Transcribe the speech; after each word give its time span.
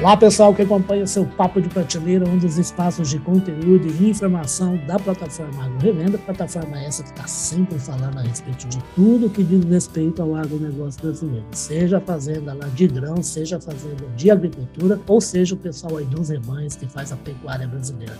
Olá, 0.00 0.16
pessoal 0.16 0.54
que 0.54 0.62
acompanha 0.62 1.04
o 1.04 1.06
seu 1.06 1.26
Papo 1.26 1.60
de 1.60 1.68
Prateleira, 1.68 2.26
um 2.26 2.38
dos 2.38 2.56
espaços 2.56 3.10
de 3.10 3.18
conteúdo 3.18 3.86
e 3.86 4.08
informação 4.08 4.78
da 4.86 4.98
plataforma 4.98 5.62
Agro 5.62 5.78
Revenda, 5.78 6.16
plataforma 6.16 6.80
essa 6.80 7.02
que 7.02 7.10
está 7.10 7.26
sempre 7.26 7.78
falando 7.78 8.16
a 8.16 8.22
respeito 8.22 8.66
de 8.66 8.78
tudo 8.94 9.28
que 9.28 9.44
diz 9.44 9.62
respeito 9.62 10.22
ao 10.22 10.34
agronegócio 10.34 11.02
brasileiro, 11.02 11.44
seja 11.52 12.00
fazenda 12.00 12.54
lá 12.54 12.66
de 12.68 12.88
grão, 12.88 13.22
seja 13.22 13.60
fazenda 13.60 14.06
de 14.16 14.30
agricultura, 14.30 14.98
ou 15.06 15.20
seja 15.20 15.54
o 15.54 15.58
pessoal 15.58 15.98
aí 15.98 16.06
dos 16.06 16.30
rebanhos 16.30 16.76
que 16.76 16.86
faz 16.86 17.12
a 17.12 17.16
pecuária 17.16 17.68
brasileira. 17.68 18.16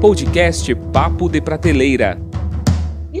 Podcast 0.00 0.74
Papo 0.90 1.28
de 1.28 1.42
Prateleira. 1.42 2.29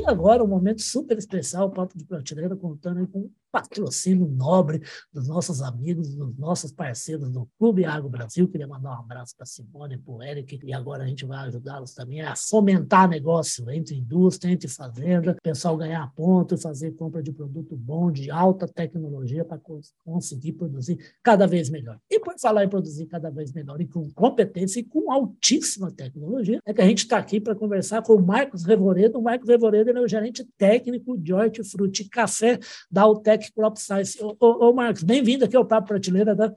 Agora 0.06 0.42
um 0.42 0.46
momento 0.46 0.82
super 0.82 1.16
especial, 1.18 1.68
o 1.68 1.70
Papo 1.70 1.96
de 1.96 2.04
Prateleira, 2.04 2.56
contando 2.56 3.06
com 3.08 3.30
patrocínio 3.50 4.26
nobre 4.26 4.80
dos 5.12 5.28
nossos 5.28 5.62
amigos, 5.62 6.14
dos 6.14 6.36
nossos 6.36 6.72
parceiros 6.72 7.30
do 7.30 7.48
Clube 7.58 7.84
Agro 7.84 8.08
Brasil. 8.08 8.48
Queria 8.48 8.66
mandar 8.66 8.90
um 8.90 9.00
abraço 9.00 9.34
para 9.36 9.46
Simone 9.46 9.98
para 9.98 10.14
o 10.14 10.22
Eric. 10.22 10.60
E 10.62 10.72
agora 10.72 11.04
a 11.04 11.06
gente 11.06 11.24
vai 11.24 11.46
ajudá-los 11.48 11.94
também 11.94 12.20
a 12.20 12.34
fomentar 12.36 13.08
negócio 13.08 13.70
entre 13.70 13.96
indústria, 13.96 14.52
entre 14.52 14.68
fazenda, 14.68 15.32
o 15.32 15.42
pessoal 15.42 15.76
ganhar 15.76 16.12
ponto, 16.14 16.56
fazer 16.58 16.92
compra 16.92 17.22
de 17.22 17.32
produto 17.32 17.76
bom, 17.76 18.10
de 18.10 18.30
alta 18.30 18.66
tecnologia, 18.66 19.44
para 19.44 19.60
conseguir 20.04 20.52
produzir 20.52 20.98
cada 21.22 21.46
vez 21.46 21.70
melhor. 21.70 21.98
E 22.10 22.18
por 22.20 22.38
falar 22.38 22.64
em 22.64 22.68
produzir 22.68 23.06
cada 23.06 23.30
vez 23.30 23.52
melhor 23.52 23.80
e 23.80 23.86
com 23.86 24.10
competência 24.10 24.80
e 24.80 24.84
com 24.84 25.10
altíssima 25.10 25.90
tecnologia, 25.90 26.60
é 26.64 26.72
que 26.72 26.80
a 26.80 26.86
gente 26.86 26.98
está 26.98 27.18
aqui 27.18 27.40
para 27.40 27.54
conversar 27.54 28.02
com 28.02 28.14
o 28.14 28.22
Marcos 28.22 28.64
Revoredo. 28.64 29.18
O 29.18 29.22
Marcos 29.22 29.48
Revoredo 29.48 29.90
é 29.90 30.00
o 30.00 30.08
gerente 30.08 30.44
técnico 30.56 31.18
de 31.18 31.32
hortifruti 31.32 32.08
café 32.08 32.58
da 32.90 33.02
Altec 33.02 33.39
Crop 33.48 33.80
Science. 33.80 34.22
Ô, 34.22 34.36
ô, 34.38 34.68
ô 34.68 34.72
Marcos, 34.74 35.02
bem-vindo 35.02 35.44
aqui 35.44 35.56
ao 35.56 35.64
Papo 35.64 35.88
Prateleira, 35.88 36.36
tá? 36.36 36.52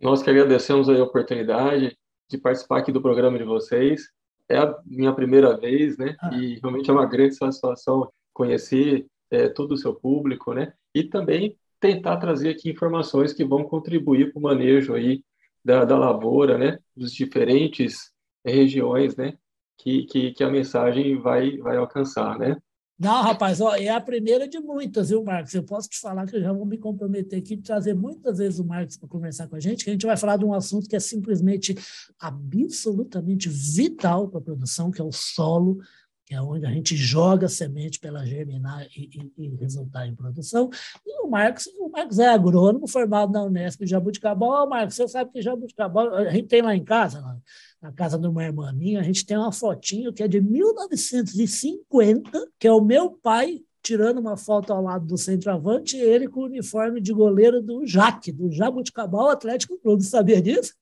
Nós 0.00 0.22
que 0.22 0.30
agradecemos 0.30 0.88
a 0.88 1.02
oportunidade 1.02 1.96
de 2.28 2.38
participar 2.38 2.78
aqui 2.78 2.92
do 2.92 3.02
programa 3.02 3.38
de 3.38 3.44
vocês. 3.44 4.08
É 4.48 4.58
a 4.58 4.74
minha 4.84 5.12
primeira 5.12 5.56
vez, 5.56 5.96
né? 5.96 6.16
Ah. 6.20 6.34
E 6.34 6.58
realmente 6.60 6.90
é 6.90 6.92
uma 6.92 7.06
grande 7.06 7.34
satisfação 7.34 8.10
conhecer 8.32 9.06
é, 9.30 9.48
todo 9.48 9.72
o 9.72 9.76
seu 9.76 9.94
público, 9.94 10.52
né? 10.52 10.72
E 10.94 11.04
também 11.04 11.56
tentar 11.80 12.16
trazer 12.16 12.50
aqui 12.50 12.70
informações 12.70 13.32
que 13.32 13.44
vão 13.44 13.64
contribuir 13.64 14.32
para 14.32 14.38
o 14.38 14.42
manejo 14.42 14.94
aí 14.94 15.22
da, 15.64 15.84
da 15.84 15.98
lavoura, 15.98 16.58
né? 16.58 16.78
Dos 16.96 17.12
diferentes 17.12 18.12
regiões, 18.44 19.16
né? 19.16 19.34
Que, 19.78 20.04
que, 20.04 20.32
que 20.32 20.44
a 20.44 20.50
mensagem 20.50 21.16
vai, 21.18 21.56
vai 21.58 21.76
alcançar, 21.76 22.38
né? 22.38 22.56
Não, 22.96 23.22
rapaz, 23.22 23.60
ó, 23.60 23.74
é 23.74 23.88
a 23.88 24.00
primeira 24.00 24.46
de 24.46 24.60
muitas, 24.60 25.08
viu, 25.08 25.24
Marcos? 25.24 25.52
Eu 25.52 25.64
posso 25.64 25.88
te 25.88 25.98
falar 25.98 26.26
que 26.26 26.36
eu 26.36 26.40
já 26.40 26.52
vou 26.52 26.64
me 26.64 26.78
comprometer 26.78 27.40
aqui 27.40 27.56
de 27.56 27.62
trazer 27.62 27.92
muitas 27.92 28.38
vezes 28.38 28.60
o 28.60 28.64
Marcos 28.64 28.96
para 28.96 29.08
conversar 29.08 29.48
com 29.48 29.56
a 29.56 29.60
gente, 29.60 29.82
que 29.82 29.90
a 29.90 29.92
gente 29.92 30.06
vai 30.06 30.16
falar 30.16 30.36
de 30.36 30.44
um 30.44 30.54
assunto 30.54 30.88
que 30.88 30.94
é 30.94 31.00
simplesmente 31.00 31.74
absolutamente 32.20 33.48
vital 33.48 34.28
para 34.28 34.38
a 34.38 34.42
produção, 34.42 34.92
que 34.92 35.00
é 35.00 35.04
o 35.04 35.10
solo, 35.10 35.78
que 36.24 36.34
é 36.34 36.40
onde 36.40 36.64
a 36.64 36.70
gente 36.70 36.96
joga 36.96 37.46
a 37.46 37.48
semente 37.48 37.98
para 37.98 38.10
ela 38.10 38.26
germinar 38.26 38.86
e, 38.96 39.10
e, 39.12 39.32
e, 39.44 39.56
resultar 39.56 40.06
em 40.06 40.14
produção. 40.14 40.70
E 41.04 41.20
o 41.22 41.28
Marcos, 41.28 41.66
o 41.78 41.88
Marcos 41.88 42.18
é 42.18 42.28
agrônomo 42.28 42.88
formado 42.88 43.32
na 43.32 43.42
Unesp 43.42 43.84
de 43.84 43.90
Jabuticabal. 43.90 44.64
Ô, 44.64 44.68
Marcos, 44.68 44.96
você 44.96 45.08
sabe 45.08 45.32
que 45.32 45.42
Jabuticabal, 45.42 46.14
a 46.14 46.30
gente 46.30 46.48
tem 46.48 46.62
lá 46.62 46.74
em 46.74 46.84
casa, 46.84 47.20
lá, 47.20 47.36
na 47.82 47.92
casa 47.92 48.18
de 48.18 48.26
uma 48.26 48.42
irmã 48.44 48.72
minha, 48.72 49.00
a 49.00 49.02
gente 49.02 49.26
tem 49.26 49.36
uma 49.36 49.52
fotinho 49.52 50.12
que 50.12 50.22
é 50.22 50.28
de 50.28 50.40
1950, 50.40 52.30
que 52.58 52.66
é 52.66 52.72
o 52.72 52.80
meu 52.80 53.10
pai 53.10 53.63
tirando 53.84 54.18
uma 54.18 54.34
foto 54.34 54.72
ao 54.72 54.82
lado 54.82 55.06
do 55.06 55.18
centroavante, 55.18 55.94
ele 55.96 56.26
com 56.26 56.40
o 56.40 56.46
uniforme 56.46 57.02
de 57.02 57.12
goleiro 57.12 57.60
do 57.62 57.86
Jaque, 57.86 58.32
do 58.32 58.50
Jabuticabal 58.50 59.28
Atlético 59.28 59.78
Clube. 59.78 60.02
Sabia 60.02 60.40
disso? 60.40 60.74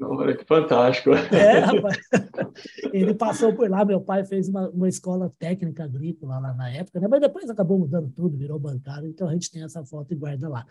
Olha 0.00 0.36
que 0.36 0.44
fantástico. 0.44 1.10
É, 1.14 1.58
rapaz. 1.60 1.96
Ele 2.92 3.14
passou 3.14 3.54
por 3.54 3.70
lá, 3.70 3.84
meu 3.84 4.00
pai 4.00 4.24
fez 4.24 4.48
uma, 4.48 4.68
uma 4.68 4.88
escola 4.88 5.32
técnica 5.38 5.84
agrícola 5.84 6.38
lá 6.38 6.52
na 6.52 6.70
época, 6.70 7.00
né? 7.00 7.08
mas 7.08 7.20
depois 7.20 7.48
acabou 7.48 7.78
mudando 7.78 8.10
tudo, 8.14 8.36
virou 8.36 8.58
bancário, 8.58 9.08
então 9.08 9.28
a 9.28 9.32
gente 9.32 9.50
tem 9.50 9.62
essa 9.62 9.84
foto 9.84 10.12
e 10.12 10.16
guarda 10.16 10.48
lá. 10.48 10.66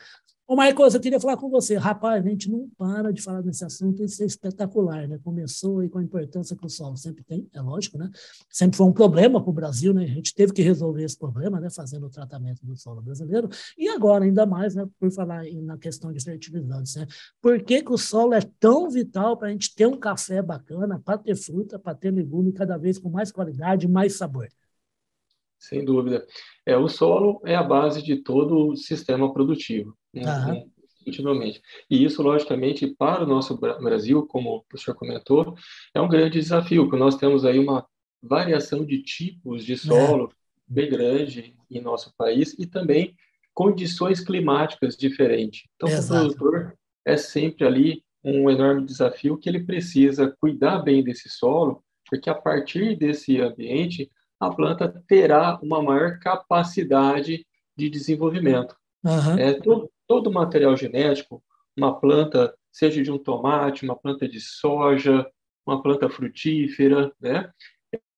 Ô, 0.49 0.55
Marcos, 0.55 0.93
eu 0.93 1.01
queria 1.01 1.19
falar 1.19 1.35
com 1.35 1.49
você. 1.49 1.75
Rapaz, 1.75 2.25
a 2.25 2.29
gente 2.29 2.49
não 2.49 2.69
para 2.77 3.11
de 3.11 3.21
falar 3.21 3.41
desse 3.41 3.65
assunto, 3.65 4.01
isso 4.01 4.23
é 4.23 4.25
espetacular, 4.25 5.05
né? 5.05 5.19
Começou 5.21 5.79
aí 5.79 5.89
com 5.89 5.97
a 5.99 6.03
importância 6.03 6.55
que 6.55 6.65
o 6.65 6.69
solo 6.69 6.95
sempre 6.95 7.21
tem, 7.21 7.49
é 7.53 7.59
lógico, 7.59 7.97
né? 7.97 8.09
Sempre 8.49 8.77
foi 8.77 8.85
um 8.85 8.93
problema 8.93 9.41
para 9.41 9.49
o 9.49 9.53
Brasil, 9.53 9.93
né? 9.93 10.05
A 10.05 10.07
gente 10.07 10.33
teve 10.33 10.53
que 10.53 10.61
resolver 10.61 11.03
esse 11.03 11.19
problema, 11.19 11.59
né? 11.59 11.69
Fazendo 11.69 12.05
o 12.05 12.09
tratamento 12.09 12.65
do 12.65 12.77
solo 12.77 13.01
brasileiro. 13.01 13.49
E 13.77 13.89
agora, 13.89 14.23
ainda 14.23 14.45
mais, 14.45 14.73
né? 14.73 14.87
Por 14.97 15.11
falar 15.11 15.43
na 15.63 15.77
questão 15.77 16.13
de 16.13 16.23
fertilizantes, 16.23 16.95
né? 16.95 17.05
Por 17.41 17.61
que, 17.61 17.83
que 17.83 17.91
o 17.91 17.97
solo 17.97 18.33
é 18.33 18.39
tão 18.57 18.89
vital 18.89 19.35
para 19.35 19.49
a 19.49 19.51
gente 19.51 19.75
ter 19.75 19.85
um 19.85 19.99
café 19.99 20.41
bacana, 20.41 20.97
para 21.03 21.17
ter 21.17 21.35
fruta, 21.35 21.77
para 21.77 21.93
ter 21.93 22.09
legume 22.09 22.53
cada 22.53 22.77
vez 22.77 22.97
com 22.97 23.09
mais 23.09 23.33
qualidade 23.33 23.85
mais 23.85 24.15
sabor? 24.15 24.47
Sem 25.59 25.83
dúvida. 25.83 26.25
É, 26.65 26.77
o 26.77 26.87
solo 26.87 27.41
é 27.43 27.53
a 27.53 27.63
base 27.63 28.01
de 28.01 28.15
todo 28.23 28.69
o 28.69 28.75
sistema 28.77 29.33
produtivo 29.33 29.97
né, 30.23 30.66
continuamente. 31.03 31.61
E 31.89 32.03
isso, 32.03 32.22
logicamente, 32.22 32.88
para 32.88 33.23
o 33.23 33.28
nosso 33.28 33.57
Brasil, 33.57 34.25
como 34.28 34.66
o 34.73 34.78
senhor 34.78 34.95
comentou, 34.95 35.55
é 35.94 36.01
um 36.01 36.07
grande 36.07 36.39
desafio, 36.39 36.83
porque 36.83 36.97
nós 36.97 37.16
temos 37.16 37.45
aí 37.45 37.59
uma 37.59 37.85
variação 38.22 38.85
de 38.85 39.01
tipos 39.01 39.63
de 39.63 39.77
solo 39.77 40.25
é. 40.25 40.35
bem 40.67 40.89
grande 40.89 41.56
em 41.69 41.81
nosso 41.81 42.13
país 42.17 42.56
e 42.57 42.66
também 42.66 43.16
condições 43.53 44.19
climáticas 44.19 44.95
diferentes. 44.95 45.63
Então, 45.75 45.89
o 45.89 46.07
produtor 46.07 46.77
é 47.06 47.17
sempre 47.17 47.66
ali 47.66 48.03
um 48.23 48.50
enorme 48.50 48.85
desafio 48.85 49.38
que 49.38 49.47
ele 49.47 49.63
precisa 49.63 50.35
cuidar 50.39 50.79
bem 50.79 51.03
desse 51.03 51.29
solo, 51.29 51.81
porque 52.09 52.29
a 52.29 52.35
partir 52.35 52.95
desse 52.97 53.39
ambiente 53.39 54.11
a 54.39 54.50
planta 54.50 55.03
terá 55.07 55.57
uma 55.61 55.81
maior 55.81 56.19
capacidade 56.19 57.45
de 57.75 57.89
desenvolvimento. 57.89 58.75
Uhum. 59.03 59.39
É, 59.39 59.53
todo, 59.53 59.89
todo 60.07 60.31
material 60.31 60.75
genético, 60.75 61.44
uma 61.75 62.00
planta, 62.00 62.56
seja 62.72 63.03
de 63.03 63.12
um 63.12 63.18
tomate, 63.18 63.84
uma 63.84 63.95
planta 63.95 64.28
de 64.28 64.40
soja, 64.40 65.29
uma 65.66 65.81
planta 65.81 66.09
frutífera, 66.09 67.12
né? 67.19 67.51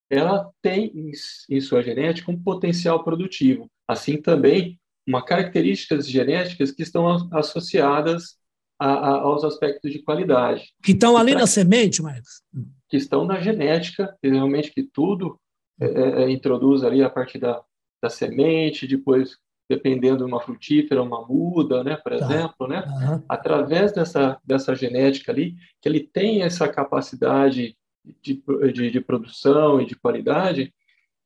ela 0.10 0.50
tem 0.62 1.12
em 1.50 1.62
sua 1.62 1.84
genética 1.84 2.32
um 2.32 2.42
potencial 2.42 3.04
produtivo. 3.04 3.70
Assim 3.88 4.22
também, 4.22 4.80
uma 5.08 5.24
características 5.24 6.08
genéticas 6.08 6.72
que 6.72 6.84
estão 6.84 7.30
associadas 7.34 8.38
a, 8.80 8.92
a, 8.92 9.10
aos 9.22 9.44
aspectos 9.44 9.92
de 9.92 10.02
qualidade. 10.02 10.74
Que 10.84 10.94
estão 10.94 11.18
ali 11.18 11.36
na 11.36 11.46
semente, 11.46 12.02
Marcos? 12.02 12.42
Que 12.88 12.98
estão 12.98 13.26
na 13.26 13.40
genética, 13.40 14.16
realmente 14.24 14.72
que 14.72 14.84
tudo 14.84 15.40
é, 15.80 15.86
é, 15.86 16.24
é, 16.24 16.30
introduz 16.32 16.84
ali 16.84 17.04
a 17.04 17.10
partir 17.10 17.40
da, 17.40 17.62
da 18.02 18.10
semente, 18.10 18.88
depois 18.88 19.38
dependendo 19.70 20.18
de 20.18 20.24
uma 20.24 20.42
frutífera, 20.42 21.04
uma 21.04 21.26
muda, 21.28 21.84
né, 21.84 21.96
por 21.96 22.18
tá. 22.18 22.26
exemplo, 22.26 22.68
né, 22.68 22.84
uhum. 22.88 23.24
através 23.30 23.92
dessa, 23.92 24.40
dessa 24.44 24.76
genética 24.76 25.32
ali, 25.32 25.56
que 25.80 25.88
ele 25.88 26.00
tem 26.00 26.42
essa 26.42 26.68
capacidade 26.68 27.78
de, 28.22 28.42
de, 28.74 28.92
de 28.92 29.02
produção 29.02 29.80
e 29.80 29.86
de 29.86 29.96
qualidade, 29.96 30.74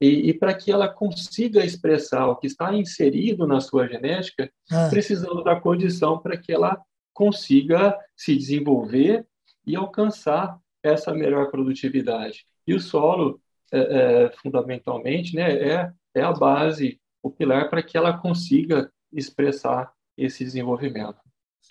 e, 0.01 0.29
e 0.29 0.33
para 0.33 0.53
que 0.53 0.69
ela 0.69 0.89
consiga 0.89 1.63
expressar 1.63 2.27
o 2.27 2.35
que 2.35 2.47
está 2.47 2.73
inserido 2.73 3.47
na 3.47 3.61
sua 3.61 3.87
genética, 3.87 4.51
uhum. 4.69 4.89
precisamos 4.89 5.43
da 5.45 5.59
condição 5.59 6.19
para 6.19 6.35
que 6.35 6.51
ela 6.51 6.77
consiga 7.13 7.97
se 8.15 8.35
desenvolver 8.35 9.25
e 9.65 9.77
alcançar 9.77 10.59
essa 10.83 11.13
melhor 11.13 11.49
produtividade. 11.49 12.45
E 12.67 12.73
o 12.73 12.79
solo, 12.81 13.39
é, 13.71 13.79
é, 13.79 14.31
fundamentalmente, 14.41 15.33
né, 15.33 15.53
é, 15.53 15.91
é 16.15 16.21
a 16.21 16.33
base 16.33 16.99
o 17.23 17.31
pilar 17.31 17.69
para 17.69 17.81
que 17.81 17.97
ela 17.97 18.17
consiga 18.17 18.91
expressar 19.11 19.91
esse 20.17 20.43
desenvolvimento. 20.43 21.19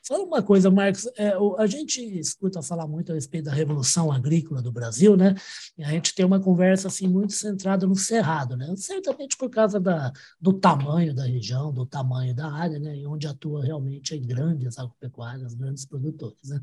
Fala 0.05 0.25
uma 0.25 0.43
coisa, 0.43 0.69
Marcos. 0.69 1.07
É, 1.17 1.33
a 1.59 1.67
gente 1.67 2.01
escuta 2.19 2.61
falar 2.61 2.89
muito 2.89 3.13
a 3.13 3.15
respeito 3.15 3.45
da 3.45 3.53
revolução 3.53 4.11
agrícola 4.11 4.61
do 4.61 4.73
Brasil, 4.73 5.17
né? 5.17 5.35
E 5.79 5.85
a 5.85 5.91
gente 5.91 6.13
tem 6.13 6.27
uma 6.27 6.41
conversa 6.41 6.89
assim 6.89 7.07
muito 7.07 7.33
centrada 7.33 7.87
no 7.87 7.95
cerrado, 7.95 8.57
né? 8.57 8.75
Certamente 8.77 9.37
por 9.37 9.49
causa 9.49 9.79
da, 9.79 10.13
do 10.41 10.53
tamanho 10.53 11.15
da 11.15 11.25
região, 11.25 11.73
do 11.73 11.87
tamanho 11.87 12.35
da 12.35 12.51
área, 12.51 12.81
né? 12.81 12.97
E 12.97 13.07
onde 13.07 13.29
atua 13.29 13.65
realmente 13.65 14.19
grandes 14.19 14.77
agropecuárias, 14.77 15.55
grandes 15.55 15.87
produtores, 15.87 16.49
né? 16.49 16.61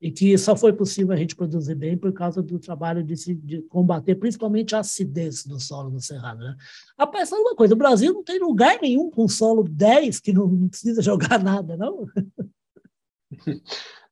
E 0.00 0.10
que 0.10 0.38
só 0.38 0.56
foi 0.56 0.72
possível 0.72 1.12
a 1.12 1.16
gente 1.16 1.36
produzir 1.36 1.74
bem 1.74 1.96
por 1.96 2.12
causa 2.14 2.42
do 2.42 2.58
trabalho 2.58 3.04
de, 3.04 3.16
se, 3.18 3.34
de 3.34 3.60
combater 3.62 4.14
principalmente 4.14 4.74
a 4.74 4.80
acidez 4.80 5.44
do 5.44 5.60
solo 5.60 5.90
do 5.90 6.00
cerrado, 6.00 6.38
né? 6.38 6.56
Rapaz, 6.98 7.28
fala 7.28 7.42
uma 7.42 7.54
coisa, 7.54 7.74
o 7.74 7.78
Brasil 7.78 8.14
não 8.14 8.24
tem 8.24 8.40
lugar 8.40 8.78
nenhum 8.80 9.10
com 9.10 9.28
solo 9.28 9.62
10 9.62 10.20
que 10.20 10.32
não 10.32 10.68
precisa 10.68 11.02
jogar 11.02 11.42
nada, 11.42 11.76
não? 11.76 12.06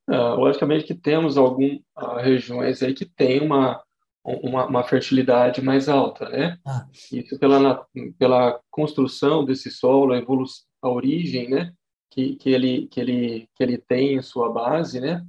Uh, 0.08 0.34
logicamente 0.38 0.84
que 0.84 0.94
temos 0.94 1.36
algumas 1.36 1.78
uh, 1.96 2.16
regiões 2.18 2.82
aí 2.82 2.94
que 2.94 3.04
tem 3.04 3.40
uma, 3.40 3.82
uma, 4.24 4.66
uma, 4.66 4.84
fertilidade 4.84 5.62
mais 5.62 5.88
alta, 5.88 6.28
né? 6.28 6.58
Ah. 6.66 6.86
Isso 7.12 7.38
pela, 7.38 7.86
pela 8.18 8.60
construção 8.70 9.44
desse 9.44 9.70
solo, 9.70 10.12
a 10.12 10.18
evolução, 10.18 10.64
a 10.82 10.88
origem, 10.88 11.48
né? 11.48 11.72
Que, 12.10 12.36
que, 12.36 12.50
ele, 12.50 12.86
que, 12.88 13.00
ele, 13.00 13.48
que 13.54 13.62
ele 13.62 13.78
tem 13.78 14.14
em 14.14 14.22
sua 14.22 14.50
base, 14.50 15.00
né? 15.00 15.24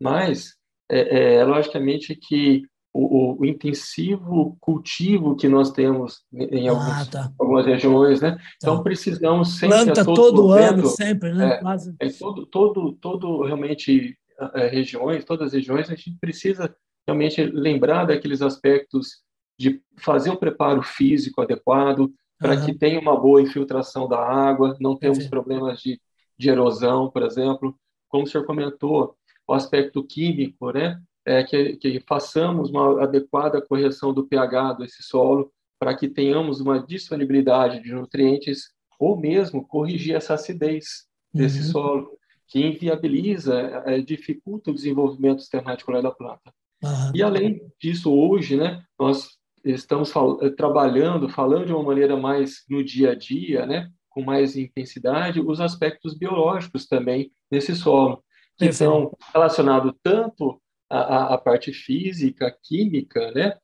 Mas, 0.00 0.56
é, 0.90 1.34
é 1.36 1.44
logicamente 1.44 2.14
que 2.14 2.62
o, 2.94 3.40
o, 3.40 3.46
intensivo 3.46 4.56
cultivo 4.60 5.34
que 5.34 5.48
nós 5.48 5.70
temos 5.70 6.20
em 6.32 6.68
alguns, 6.68 6.88
ah, 6.88 7.06
tá. 7.10 7.32
algumas 7.38 7.64
regiões, 7.64 8.20
né? 8.20 8.38
Então 8.56 8.76
tá. 8.76 8.82
precisamos 8.82 9.56
sempre 9.58 9.84
planta 9.84 10.04
todo, 10.04 10.42
momento, 10.42 10.74
ano 10.74 10.86
sempre, 10.88 11.32
né? 11.32 11.60
É. 11.98 12.06
É, 12.06 12.10
todo, 12.10 12.46
todo, 12.46 12.92
todo 12.94 13.42
realmente 13.44 14.16
é, 14.54 14.68
regiões, 14.68 15.24
todas 15.24 15.48
as 15.48 15.52
regiões 15.54 15.88
a 15.88 15.94
gente 15.94 16.18
precisa 16.20 16.74
realmente 17.06 17.42
lembrar 17.44 18.04
daqueles 18.04 18.42
aspectos 18.42 19.22
de 19.58 19.80
fazer 19.98 20.30
um 20.30 20.36
preparo 20.36 20.82
físico 20.82 21.40
adequado 21.40 22.12
para 22.38 22.56
uhum. 22.56 22.66
que 22.66 22.74
tenha 22.74 23.00
uma 23.00 23.18
boa 23.18 23.40
infiltração 23.40 24.08
da 24.08 24.18
água, 24.18 24.76
não 24.80 24.96
temos 24.96 25.26
problemas 25.28 25.80
de, 25.80 26.00
de 26.38 26.50
erosão, 26.50 27.08
por 27.10 27.22
exemplo, 27.22 27.74
como 28.08 28.24
o 28.24 28.26
senhor 28.26 28.44
comentou, 28.44 29.16
o 29.46 29.54
aspecto 29.54 30.04
químico, 30.04 30.72
né? 30.72 31.00
É, 31.24 31.42
que, 31.44 31.76
que 31.76 32.00
façamos 32.00 32.70
uma 32.70 33.02
adequada 33.02 33.62
correção 33.62 34.12
do 34.12 34.26
pH 34.26 34.74
desse 34.74 35.02
solo 35.02 35.52
para 35.78 35.96
que 35.96 36.08
tenhamos 36.08 36.60
uma 36.60 36.78
disponibilidade 36.78 37.82
de 37.82 37.92
nutrientes 37.92 38.70
ou 38.98 39.16
mesmo 39.16 39.66
corrigir 39.66 40.14
essa 40.14 40.34
acidez 40.34 41.06
desse 41.34 41.58
uhum. 41.58 41.72
solo, 41.72 42.18
que 42.46 42.60
inviabiliza, 42.60 43.82
é, 43.86 44.00
dificulta 44.00 44.70
o 44.70 44.74
desenvolvimento 44.74 45.42
radicular 45.64 46.02
da 46.02 46.10
planta. 46.10 46.52
Uhum. 46.82 47.12
E 47.14 47.22
além 47.22 47.60
disso, 47.80 48.12
hoje, 48.12 48.56
né, 48.56 48.84
nós 48.98 49.30
estamos 49.64 50.12
fal 50.12 50.38
eh, 50.42 50.50
trabalhando, 50.50 51.28
falando 51.28 51.66
de 51.66 51.72
uma 51.72 51.82
maneira 51.82 52.16
mais 52.16 52.64
no 52.68 52.84
dia 52.84 53.12
a 53.12 53.14
dia, 53.14 53.66
né, 53.66 53.90
com 54.08 54.22
mais 54.22 54.56
intensidade, 54.56 55.40
os 55.40 55.60
aspectos 55.60 56.14
biológicos 56.14 56.86
também 56.86 57.32
nesse 57.50 57.74
solo, 57.74 58.22
que 58.56 58.66
estão 58.66 59.16
relacionados 59.32 59.92
tanto 60.02 60.61
a, 61.00 61.34
a 61.34 61.38
parte 61.38 61.72
física, 61.72 62.54
química, 62.62 63.30
né? 63.32 63.56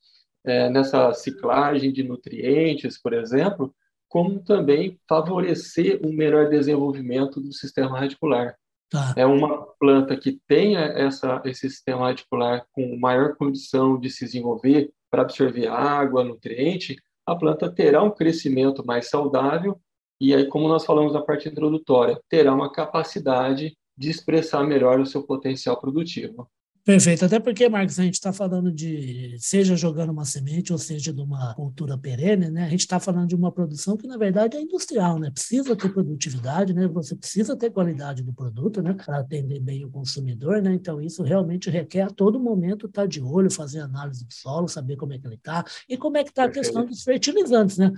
É, 0.45 0.71
nessa 0.71 1.13
ciclagem 1.13 1.93
de 1.93 2.03
nutrientes, 2.03 3.01
por 3.01 3.13
exemplo, 3.13 3.75
como 4.09 4.43
também 4.43 4.99
favorecer 5.07 6.01
um 6.03 6.13
melhor 6.13 6.49
desenvolvimento 6.49 7.41
do 7.41 7.53
sistema 7.53 7.99
radicular. 7.99 8.57
Tá. 8.89 9.13
É 9.17 9.27
uma 9.27 9.67
planta 9.79 10.17
que 10.17 10.41
tenha 10.47 10.81
essa, 10.81 11.43
esse 11.45 11.69
sistema 11.69 12.07
radicular 12.07 12.67
com 12.73 12.97
maior 12.97 13.37
condição 13.37 14.01
de 14.01 14.09
se 14.09 14.25
desenvolver 14.25 14.91
para 15.11 15.23
absorver 15.23 15.67
água, 15.67 16.25
nutriente, 16.25 16.97
a 17.27 17.37
planta 17.37 17.71
terá 17.71 18.03
um 18.03 18.11
crescimento 18.11 18.87
mais 18.87 19.11
saudável 19.11 19.79
e 20.21 20.35
aí, 20.35 20.47
como 20.49 20.67
nós 20.67 20.85
falamos 20.85 21.13
na 21.13 21.23
parte 21.23 21.49
introdutória, 21.49 22.21
terá 22.29 22.53
uma 22.53 22.73
capacidade 22.73 23.77
de 23.97 24.11
expressar 24.11 24.65
melhor 24.65 24.99
o 24.99 25.07
seu 25.07 25.23
potencial 25.23 25.81
produtivo. 25.81 26.51
Perfeito, 26.89 27.23
até 27.23 27.39
porque, 27.39 27.69
Marcos, 27.69 27.99
a 27.99 28.03
gente 28.03 28.15
está 28.15 28.33
falando 28.33 28.73
de, 28.73 29.37
seja 29.39 29.77
jogando 29.77 30.09
uma 30.09 30.25
semente 30.25 30.73
ou 30.73 30.79
seja 30.79 31.13
de 31.13 31.21
uma 31.21 31.55
cultura 31.55 31.99
perene, 31.99 32.51
né? 32.51 32.65
A 32.65 32.69
gente 32.71 32.81
está 32.81 32.99
falando 32.99 33.29
de 33.29 33.35
uma 33.35 33.53
produção 33.53 33.95
que, 33.95 34.07
na 34.07 34.17
verdade, 34.17 34.57
é 34.57 34.63
industrial, 34.63 35.19
né? 35.19 35.31
Precisa 35.31 35.77
ter 35.77 35.93
produtividade, 35.93 36.73
né? 36.73 36.89
Você 36.89 37.15
precisa 37.15 37.55
ter 37.55 37.69
qualidade 37.69 38.23
do 38.23 38.33
produto, 38.33 38.81
né? 38.81 38.95
Para 38.95 39.19
atender 39.19 39.61
bem 39.61 39.85
o 39.85 39.91
consumidor, 39.91 40.63
né? 40.63 40.73
Então, 40.73 40.99
isso 40.99 41.23
realmente 41.23 41.69
requer 41.69 42.05
a 42.05 42.11
todo 42.11 42.41
momento 42.41 42.87
estar 42.87 43.03
tá 43.03 43.07
de 43.07 43.21
olho, 43.21 43.51
fazer 43.51 43.81
análise 43.81 44.25
do 44.25 44.33
solo, 44.33 44.67
saber 44.67 44.97
como 44.97 45.13
é 45.13 45.19
que 45.19 45.27
ele 45.27 45.35
está 45.35 45.63
e 45.87 45.95
como 45.99 46.17
é 46.17 46.25
que 46.25 46.31
está 46.31 46.45
a 46.45 46.51
questão 46.51 46.87
dos 46.87 47.03
fertilizantes, 47.03 47.77
né? 47.77 47.93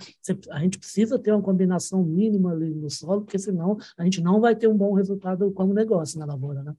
A 0.51 0.59
gente 0.59 0.81
precisa 0.81 1.17
ter 1.17 1.31
uma 1.31 1.43
combinação 1.43 2.03
mínima 2.03 2.51
ali 2.51 2.75
no 2.75 2.91
solo, 2.91 3.21
porque 3.21 3.39
senão 3.39 3.79
a 3.97 4.03
gente 4.03 4.21
não 4.21 4.41
vai 4.41 4.57
ter 4.57 4.67
um 4.67 4.77
bom 4.77 4.95
resultado 4.95 5.49
como 5.53 5.73
negócio 5.73 6.19
na 6.19 6.27
lavoura, 6.27 6.65
né? 6.65 6.75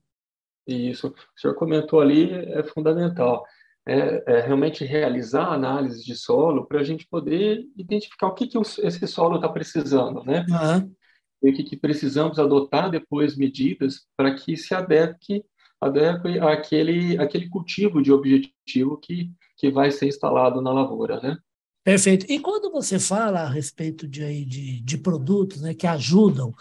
Isso, 0.66 1.08
o 1.08 1.40
senhor 1.40 1.54
comentou 1.54 2.00
ali, 2.00 2.30
é 2.32 2.62
fundamental. 2.62 3.44
É, 3.84 4.22
é 4.26 4.40
realmente 4.40 4.84
realizar 4.84 5.46
a 5.46 5.54
análise 5.54 6.04
de 6.04 6.14
solo 6.14 6.66
para 6.66 6.80
a 6.80 6.84
gente 6.84 7.06
poder 7.08 7.64
identificar 7.76 8.28
o 8.28 8.34
que, 8.34 8.46
que 8.46 8.56
esse 8.58 9.06
solo 9.08 9.36
está 9.36 9.48
precisando, 9.48 10.22
né? 10.22 10.46
Uhum. 10.48 10.94
E 11.42 11.50
o 11.50 11.54
que, 11.54 11.64
que 11.64 11.76
precisamos 11.76 12.38
adotar 12.38 12.88
depois 12.88 13.36
medidas 13.36 14.06
para 14.16 14.32
que 14.34 14.56
se 14.56 14.72
adeque, 14.72 15.44
adeque 15.80 16.38
àquele, 16.38 17.18
àquele 17.18 17.48
cultivo 17.48 18.00
de 18.00 18.12
objetivo 18.12 18.96
que, 18.98 19.32
que 19.56 19.68
vai 19.68 19.90
ser 19.90 20.06
instalado 20.06 20.62
na 20.62 20.72
lavoura, 20.72 21.20
né? 21.20 21.36
Perfeito. 21.84 22.26
E 22.30 22.38
quando 22.38 22.70
você 22.70 23.00
fala 23.00 23.40
a 23.40 23.48
respeito 23.48 24.06
de, 24.06 24.44
de, 24.44 24.80
de 24.80 24.98
produtos 24.98 25.62
né, 25.62 25.74
que 25.74 25.86
ajudam 25.86 26.54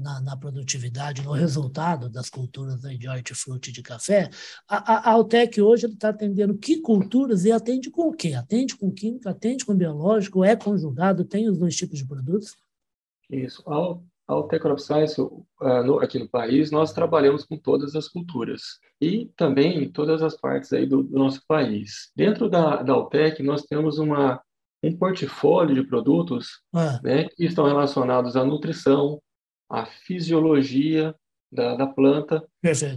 na, 0.00 0.20
na, 0.20 0.36
produtividade, 0.36 1.22
no 1.22 1.32
resultado 1.32 2.08
das 2.08 2.28
culturas 2.28 2.82
né, 2.82 2.96
de 2.96 3.08
hortifruti 3.08 3.72
de 3.72 3.82
café, 3.82 4.30
a, 4.68 5.10
a 5.10 5.12
Altec 5.12 5.60
hoje 5.60 5.86
está 5.86 6.10
atendendo 6.10 6.56
que 6.56 6.80
culturas 6.80 7.44
e 7.44 7.52
atende 7.52 7.90
com 7.90 8.08
o 8.08 8.12
quê? 8.12 8.34
Atende 8.34 8.76
com 8.76 8.90
química, 8.92 9.30
atende 9.30 9.64
com 9.64 9.74
biológico, 9.74 10.44
é 10.44 10.56
conjugado, 10.56 11.24
tem 11.24 11.48
os 11.48 11.58
dois 11.58 11.76
tipos 11.76 11.98
de 11.98 12.06
produtos? 12.06 12.56
Isso. 13.30 13.62
A 13.66 13.98
Altec 14.26 14.62
Crop 14.62 14.80
Science, 14.80 15.20
aqui 16.00 16.18
no 16.18 16.28
país, 16.28 16.70
nós 16.70 16.92
trabalhamos 16.92 17.44
com 17.44 17.56
todas 17.56 17.94
as 17.94 18.08
culturas 18.08 18.78
e 19.00 19.30
também 19.36 19.84
em 19.84 19.90
todas 19.90 20.22
as 20.22 20.36
partes 20.36 20.72
aí 20.72 20.86
do, 20.86 21.02
do 21.02 21.18
nosso 21.18 21.42
país. 21.46 22.10
Dentro 22.16 22.48
da, 22.48 22.82
da 22.82 22.92
Altec, 22.92 23.42
nós 23.42 23.62
temos 23.62 23.98
uma 23.98 24.40
um 24.84 24.96
portfólio 24.96 25.74
de 25.74 25.82
produtos 25.82 26.60
ah. 26.74 27.00
né, 27.02 27.24
que 27.24 27.44
estão 27.44 27.64
relacionados 27.64 28.36
à 28.36 28.44
nutrição, 28.44 29.20
à 29.68 29.86
fisiologia 29.86 31.14
da, 31.50 31.76
da 31.76 31.86
planta 31.86 32.46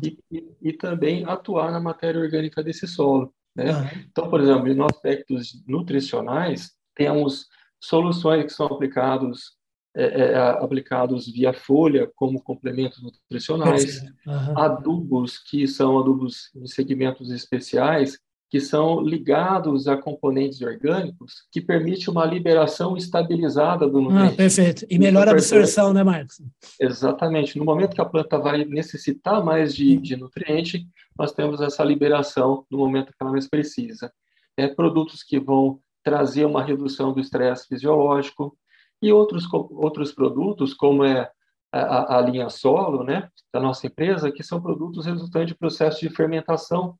e, 0.01 0.17
e, 0.31 0.47
e, 0.61 0.73
também 0.73 1.23
atuar 1.25 1.71
na 1.71 1.79
matéria 1.79 2.19
orgânica 2.19 2.63
desse 2.63 2.87
solo. 2.87 3.33
Né? 3.55 3.71
Ah. 3.71 3.91
Então, 4.09 4.29
por 4.29 4.41
exemplo, 4.41 4.67
em 4.67 4.81
aspectos 4.81 5.63
nutricionais, 5.67 6.71
temos 6.95 7.47
soluções 7.79 8.45
que 8.45 8.53
são 8.53 8.65
aplicados 8.65 9.57
é, 9.95 10.03
é, 10.03 10.37
aplicados 10.37 11.25
via 11.25 11.51
folha 11.51 12.11
como 12.15 12.39
complementos 12.39 13.01
nutricionais, 13.01 14.03
uhum. 14.27 14.59
adubos 14.59 15.39
que 15.39 15.67
são 15.67 15.97
adubos 15.97 16.51
de 16.53 16.71
segmentos 16.71 17.31
especiais 17.31 18.19
que 18.49 18.61
são 18.61 19.01
ligados 19.01 19.87
a 19.87 19.97
componentes 19.97 20.61
orgânicos, 20.61 21.45
que 21.51 21.59
permite 21.59 22.09
uma 22.09 22.25
liberação 22.25 22.95
estabilizada 22.95 23.87
do 23.87 23.97
ah, 23.97 24.01
nutriente. 24.01 24.33
Ah, 24.33 24.37
perfeito. 24.37 24.85
E 24.89 24.97
melhor 24.97 25.27
absorção, 25.27 25.91
né, 25.91 26.03
Marcos? 26.03 26.41
Exatamente. 26.79 27.57
No 27.57 27.65
momento 27.65 27.93
que 27.93 28.01
a 28.01 28.05
planta 28.05 28.37
vai 28.37 28.63
necessitar 28.63 29.43
mais 29.43 29.75
de, 29.75 29.97
de 29.97 30.15
nutriente, 30.15 30.87
nós 31.17 31.33
temos 31.33 31.59
essa 31.59 31.83
liberação 31.83 32.65
no 32.71 32.77
momento 32.77 33.07
que 33.07 33.17
ela 33.19 33.31
mais 33.31 33.49
precisa. 33.49 34.11
É, 34.55 34.67
produtos 34.67 35.23
que 35.23 35.39
vão 35.39 35.79
trazer 36.03 36.45
uma 36.45 36.63
redução 36.63 37.11
do 37.11 37.19
estresse 37.19 37.67
fisiológico 37.67 38.57
e 39.01 39.11
outros, 39.11 39.45
outros 39.51 40.13
produtos, 40.13 40.73
como 40.73 41.03
é 41.03 41.29
a, 41.71 42.17
a 42.17 42.21
linha 42.21 42.49
solo, 42.49 43.03
né, 43.03 43.27
da 43.53 43.59
nossa 43.59 43.87
empresa, 43.87 44.31
que 44.31 44.41
são 44.41 44.61
produtos 44.61 45.05
resultantes 45.05 45.49
de 45.49 45.57
processo 45.57 45.99
de 45.99 46.09
fermentação 46.09 46.97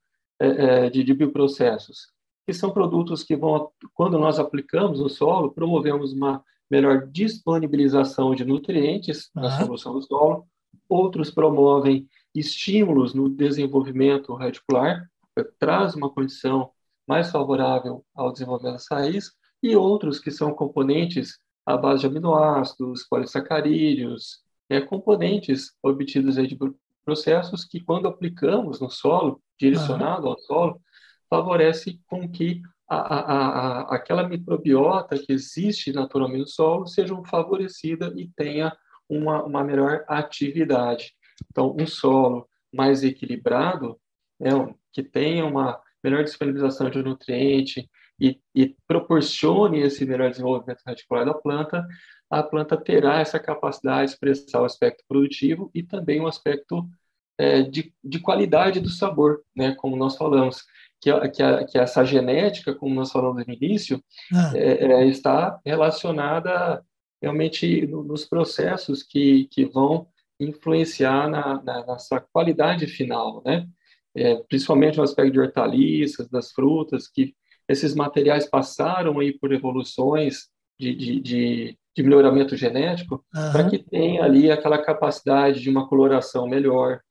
de, 0.92 1.04
de 1.04 1.14
bioprocessos, 1.14 2.08
que 2.46 2.54
são 2.54 2.72
produtos 2.72 3.24
que 3.24 3.36
vão, 3.36 3.72
quando 3.94 4.18
nós 4.18 4.40
aplicamos 4.40 5.00
no 5.00 5.10
solo, 5.10 5.52
promovemos 5.52 6.14
uma 6.14 6.44
melhor 6.70 7.08
disponibilização 7.08 8.36
de 8.36 8.46
nutrientes 8.46 9.30
na 9.34 9.66
solução 9.66 9.94
do 9.94 10.02
solo, 10.02 10.46
outros 10.88 11.32
promovem 11.32 12.08
estímulos 12.34 13.14
no 13.14 13.30
desenvolvimento 13.30 14.34
radicular, 14.34 15.10
traz 15.60 15.96
uma 15.96 16.10
condição 16.10 16.72
mais 17.08 17.32
favorável 17.32 18.04
ao 18.14 18.32
desenvolvimento 18.32 18.74
das 18.74 18.88
raízes, 18.90 19.32
e 19.64 19.76
outros 19.76 20.20
que 20.20 20.30
são 20.30 20.54
componentes 20.54 21.40
à 21.66 21.76
base 21.76 22.02
de 22.02 22.08
aminoácidos, 22.08 23.06
polissacarídeos, 23.10 24.42
é, 24.70 24.82
componentes 24.82 25.72
obtidos 25.82 26.38
aí 26.38 26.48
de 26.48 26.58
processos 27.08 27.64
que, 27.64 27.80
quando 27.80 28.06
aplicamos 28.06 28.82
no 28.82 28.90
solo, 28.90 29.42
direcionado 29.58 30.28
ao 30.28 30.38
solo, 30.40 30.82
favorece 31.30 32.02
com 32.06 32.30
que 32.30 32.62
a, 32.86 32.98
a, 32.98 33.20
a, 33.22 33.96
aquela 33.96 34.28
microbiota 34.28 35.18
que 35.18 35.32
existe 35.32 35.94
naturalmente 35.94 36.42
no 36.42 36.48
solo 36.48 36.86
seja 36.86 37.16
favorecida 37.24 38.14
e 38.18 38.30
tenha 38.36 38.76
uma, 39.08 39.42
uma 39.42 39.64
melhor 39.64 40.04
atividade. 40.06 41.14
Então, 41.50 41.74
um 41.80 41.88
solo 41.88 42.46
mais 42.74 43.06
equilibrado, 43.06 43.98
né, 44.38 44.52
que 44.92 45.02
tenha 45.02 45.46
uma 45.46 45.80
melhor 46.04 46.26
disponibilização 46.26 46.90
de 46.90 47.02
nutriente 47.02 47.90
e, 48.20 48.38
e 48.54 48.76
proporcione 48.86 49.80
esse 49.80 50.06
melhor 50.06 50.30
desenvolvimento 50.30 50.82
radicular 50.86 51.26
da 51.26 51.34
planta, 51.34 51.88
a 52.30 52.44
planta 52.44 52.76
terá 52.78 53.20
essa 53.20 53.40
capacidade 53.40 54.08
de 54.08 54.14
expressar 54.14 54.62
o 54.62 54.66
aspecto 54.66 55.04
produtivo 55.08 55.72
e 55.74 55.84
também 55.84 56.20
o 56.20 56.28
aspecto 56.28 56.88
é, 57.38 57.62
de, 57.62 57.94
de 58.04 58.20
qualidade 58.20 58.80
do 58.80 58.90
sabor, 58.90 59.42
né, 59.56 59.76
como 59.76 59.96
nós 59.96 60.18
falamos. 60.18 60.64
que, 61.00 61.12
que, 61.30 61.66
que 61.66 61.78
essa 61.78 62.04
genética, 62.04 62.74
como 62.74 62.94
nós 62.96 63.12
falamos 63.12 63.46
no 63.46 63.54
início, 63.54 64.04
ah. 64.34 64.52
é, 64.56 64.86
é, 64.86 65.06
está 65.08 65.60
relacionada 65.66 66.84
realmente 67.22 67.86
nos 67.88 68.26
processos 68.26 69.04
que, 69.04 69.46
que 69.52 69.66
vão 69.66 70.08
influenciar 70.40 71.30
na, 71.30 71.62
na 71.64 71.86
nossa 71.86 72.20
qualidade 72.20 72.86
final, 72.88 73.42
né? 73.46 73.68
É, 74.16 74.36
principalmente 74.50 74.98
no 74.98 75.04
aspecto 75.04 75.32
de 75.32 75.40
hortaliças, 75.40 76.28
das 76.28 76.52
frutas, 76.52 77.08
que 77.08 77.36
esses 77.68 77.94
materiais 77.94 78.50
passaram 78.50 79.20
aí 79.20 79.38
por 79.38 79.52
evoluções 79.52 80.48
de, 80.80 80.96
de, 80.96 81.20
de, 81.20 81.80
de 81.98 82.04
melhoramento 82.04 82.56
genético 82.56 83.26
uhum. 83.34 83.52
para 83.52 83.68
que 83.68 83.80
tenha 83.80 84.24
ali 84.24 84.52
aquela 84.52 84.78
capacidade 84.78 85.60
de 85.60 85.68
uma 85.68 85.88
coloração 85.88 86.48
melhor, 86.48 87.02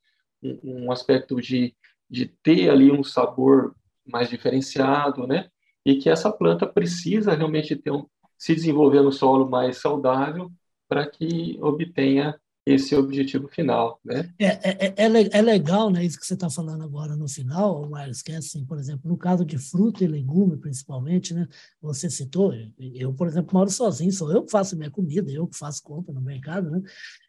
um, 0.41 0.85
um 0.85 0.93
aspecto 0.93 1.41
de, 1.41 1.75
de 2.09 2.27
ter 2.27 2.71
ali 2.71 2.93
um 2.93 3.03
sabor 3.03 3.75
mais 4.07 4.31
diferenciado, 4.31 5.27
né? 5.27 5.49
E 5.85 5.97
que 5.97 6.09
essa 6.09 6.31
planta 6.31 6.69
precisa 6.69 7.35
realmente 7.35 7.75
ter 7.75 7.91
um, 7.91 8.07
se 8.39 8.55
desenvolver 8.55 9.03
no 9.03 9.11
solo 9.11 9.51
mais 9.51 9.79
saudável 9.79 10.53
para 10.89 11.05
que 11.05 11.59
obtenha 11.61 12.39
esse 12.67 12.97
objetivo 12.97 13.47
final, 13.47 14.01
né? 14.05 14.29
É, 14.41 14.47
é, 14.47 14.77
é, 14.87 14.95
é, 14.97 15.29
é 15.31 15.43
legal, 15.43 15.89
né, 15.89 16.05
isso 16.05 16.19
que 16.19 16.27
você 16.27 16.35
está 16.35 16.51
falando 16.51 16.83
agora 16.83 17.15
no 17.15 17.29
final, 17.29 17.89
Marcos, 17.89 18.23
que 18.23 18.33
é 18.33 18.37
assim, 18.39 18.65
por 18.65 18.77
exemplo, 18.77 19.09
no 19.09 19.17
caso 19.17 19.45
de 19.45 19.57
fruta 19.57 20.03
e 20.03 20.09
legume, 20.09 20.57
principalmente, 20.57 21.33
né, 21.33 21.47
você 21.81 22.11
citou, 22.11 22.53
eu, 22.77 23.15
por 23.15 23.29
exemplo, 23.29 23.55
moro 23.55 23.71
sozinho, 23.71 24.11
sou 24.11 24.33
eu 24.33 24.43
que 24.43 24.51
faço 24.51 24.77
minha 24.77 24.91
comida, 24.91 25.31
eu 25.31 25.47
que 25.47 25.57
faço 25.57 25.81
compra 25.81 26.13
no 26.13 26.21
mercado, 26.21 26.69
né? 26.69 26.83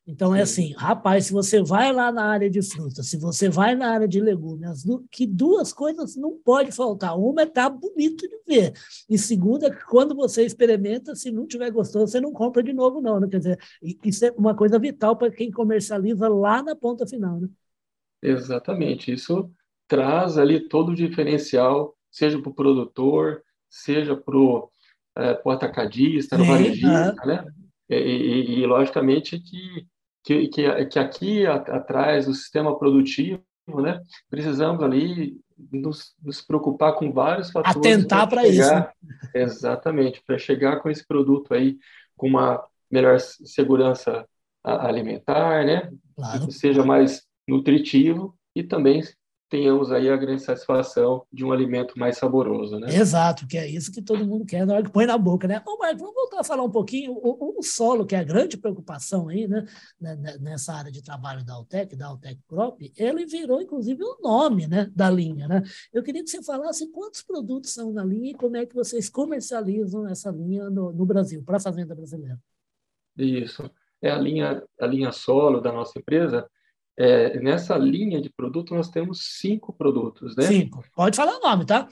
Então 0.07 0.33
é 0.33 0.41
assim, 0.41 0.73
rapaz, 0.73 1.25
se 1.25 1.33
você 1.33 1.61
vai 1.61 1.91
lá 1.91 2.13
na 2.13 2.23
área 2.23 2.49
de 2.49 2.61
fruta, 2.61 3.03
se 3.03 3.17
você 3.17 3.49
vai 3.49 3.75
na 3.75 3.91
área 3.91 4.07
de 4.07 4.21
legumes, 4.21 4.85
que 5.11 5.27
duas 5.27 5.73
coisas 5.73 6.15
não 6.15 6.37
pode 6.37 6.71
faltar. 6.71 7.19
Uma 7.19 7.41
é 7.41 7.43
estar 7.43 7.69
tá 7.69 7.69
bonito 7.69 8.25
de 8.25 8.39
ver. 8.47 8.73
E 9.09 9.17
segunda, 9.17 9.67
é 9.67 9.69
que 9.69 9.83
quando 9.85 10.15
você 10.15 10.45
experimenta, 10.45 11.13
se 11.13 11.29
não 11.29 11.45
tiver 11.45 11.69
gostoso, 11.71 12.07
você 12.07 12.21
não 12.21 12.31
compra 12.31 12.63
de 12.63 12.71
novo, 12.71 13.01
não. 13.01 13.19
Né? 13.19 13.27
Quer 13.27 13.39
dizer, 13.39 13.59
isso 14.01 14.25
é 14.25 14.31
uma 14.31 14.55
coisa 14.55 14.79
vital 14.79 15.17
para 15.17 15.29
quem 15.29 15.51
comercializa 15.51 16.29
lá 16.29 16.63
na 16.63 16.73
ponta 16.73 17.05
final. 17.05 17.41
Né? 17.41 17.49
Exatamente. 18.21 19.11
Isso 19.11 19.51
traz 19.89 20.37
ali 20.37 20.69
todo 20.69 20.93
o 20.93 20.95
diferencial, 20.95 21.97
seja 22.09 22.39
para 22.41 22.49
o 22.49 22.55
produtor, 22.55 23.43
seja 23.69 24.15
para 24.15 24.37
o 24.37 24.69
é, 25.17 25.41
atacadista, 25.47 26.37
no 26.37 26.45
varejista, 26.45 27.25
né? 27.25 27.45
E, 27.89 27.95
e, 27.95 28.59
e, 28.59 28.65
logicamente 28.65 29.39
que 29.39 29.87
que, 30.27 30.49
que, 30.49 30.85
que 30.87 30.99
aqui 30.99 31.45
atrás 31.45 32.25
do 32.25 32.33
sistema 32.33 32.77
produtivo, 32.77 33.41
né, 33.81 34.01
precisamos 34.29 34.83
ali 34.83 35.39
nos, 35.71 36.13
nos 36.21 36.41
preocupar 36.41 36.95
com 36.95 37.13
vários 37.13 37.49
fatores. 37.49 37.77
Atentar 37.77 38.27
para 38.27 38.45
isso. 38.45 38.73
Né? 38.73 38.89
Exatamente, 39.33 40.21
para 40.27 40.37
chegar 40.37 40.81
com 40.81 40.89
esse 40.89 41.07
produto 41.07 41.53
aí 41.53 41.77
com 42.17 42.27
uma 42.27 42.61
melhor 42.91 43.17
segurança 43.21 44.27
alimentar, 44.61 45.63
né? 45.65 45.89
Claro. 46.13 46.51
Seja 46.51 46.83
mais 46.83 47.23
nutritivo 47.47 48.37
e 48.53 48.63
também 48.63 49.01
tenhamos 49.49 49.91
aí 49.91 50.09
a 50.09 50.17
grande 50.17 50.41
satisfação 50.41 51.25
de 51.31 51.45
um 51.45 51.51
alimento 51.51 51.97
mais 51.97 52.17
saboroso, 52.17 52.79
né? 52.79 52.93
Exato, 52.93 53.47
que 53.47 53.57
é 53.57 53.67
isso 53.67 53.91
que 53.91 54.01
todo 54.01 54.25
mundo 54.25 54.45
quer 54.45 54.65
na 54.65 54.73
hora 54.73 54.83
que 54.83 54.91
põe 54.91 55.05
na 55.05 55.17
boca, 55.17 55.47
né? 55.47 55.61
Ô, 55.65 55.77
Marco, 55.77 55.99
vamos 55.99 56.15
voltar 56.15 56.41
a 56.41 56.43
falar 56.43 56.63
um 56.63 56.69
pouquinho. 56.69 57.13
O, 57.13 57.59
o, 57.59 57.63
solo, 57.63 58.05
que 58.05 58.15
é 58.15 58.19
a 58.19 58.23
grande 58.23 58.57
preocupação 58.57 59.29
aí, 59.29 59.47
né? 59.47 59.65
Nessa 60.41 60.73
área 60.73 60.91
de 60.91 61.01
trabalho 61.01 61.45
da 61.45 61.53
Altec, 61.53 61.95
da 61.95 62.07
Altec 62.07 62.41
Crop, 62.47 62.91
ele 62.97 63.25
virou, 63.25 63.61
inclusive, 63.61 64.03
o 64.03 64.17
nome 64.21 64.67
né, 64.67 64.91
da 64.93 65.09
linha, 65.09 65.47
né? 65.47 65.63
Eu 65.93 66.03
queria 66.03 66.23
que 66.23 66.29
você 66.29 66.43
falasse 66.43 66.91
quantos 66.91 67.21
produtos 67.21 67.73
são 67.73 67.91
na 67.93 68.03
linha 68.03 68.31
e 68.31 68.35
como 68.35 68.57
é 68.57 68.65
que 68.65 68.75
vocês 68.75 69.09
comercializam 69.09 70.07
essa 70.07 70.29
linha 70.29 70.69
no, 70.69 70.91
no 70.91 71.05
Brasil, 71.05 71.41
para 71.43 71.57
a 71.57 71.61
fazenda 71.61 71.95
brasileira. 71.95 72.37
Isso. 73.17 73.69
É 74.01 74.11
a 74.11 74.17
linha, 74.17 74.63
a 74.79 74.85
linha 74.85 75.11
solo 75.11 75.59
da 75.59 75.71
nossa 75.71 75.97
empresa, 75.97 76.47
é, 76.97 77.39
nessa 77.39 77.77
linha 77.77 78.19
de 78.19 78.29
produto, 78.29 78.73
nós 78.73 78.89
temos 78.89 79.37
cinco 79.39 79.71
produtos, 79.71 80.35
né? 80.35 80.43
Cinco. 80.43 80.83
Pode 80.95 81.15
falar 81.15 81.37
o 81.37 81.41
nome, 81.41 81.63
tá? 81.63 81.87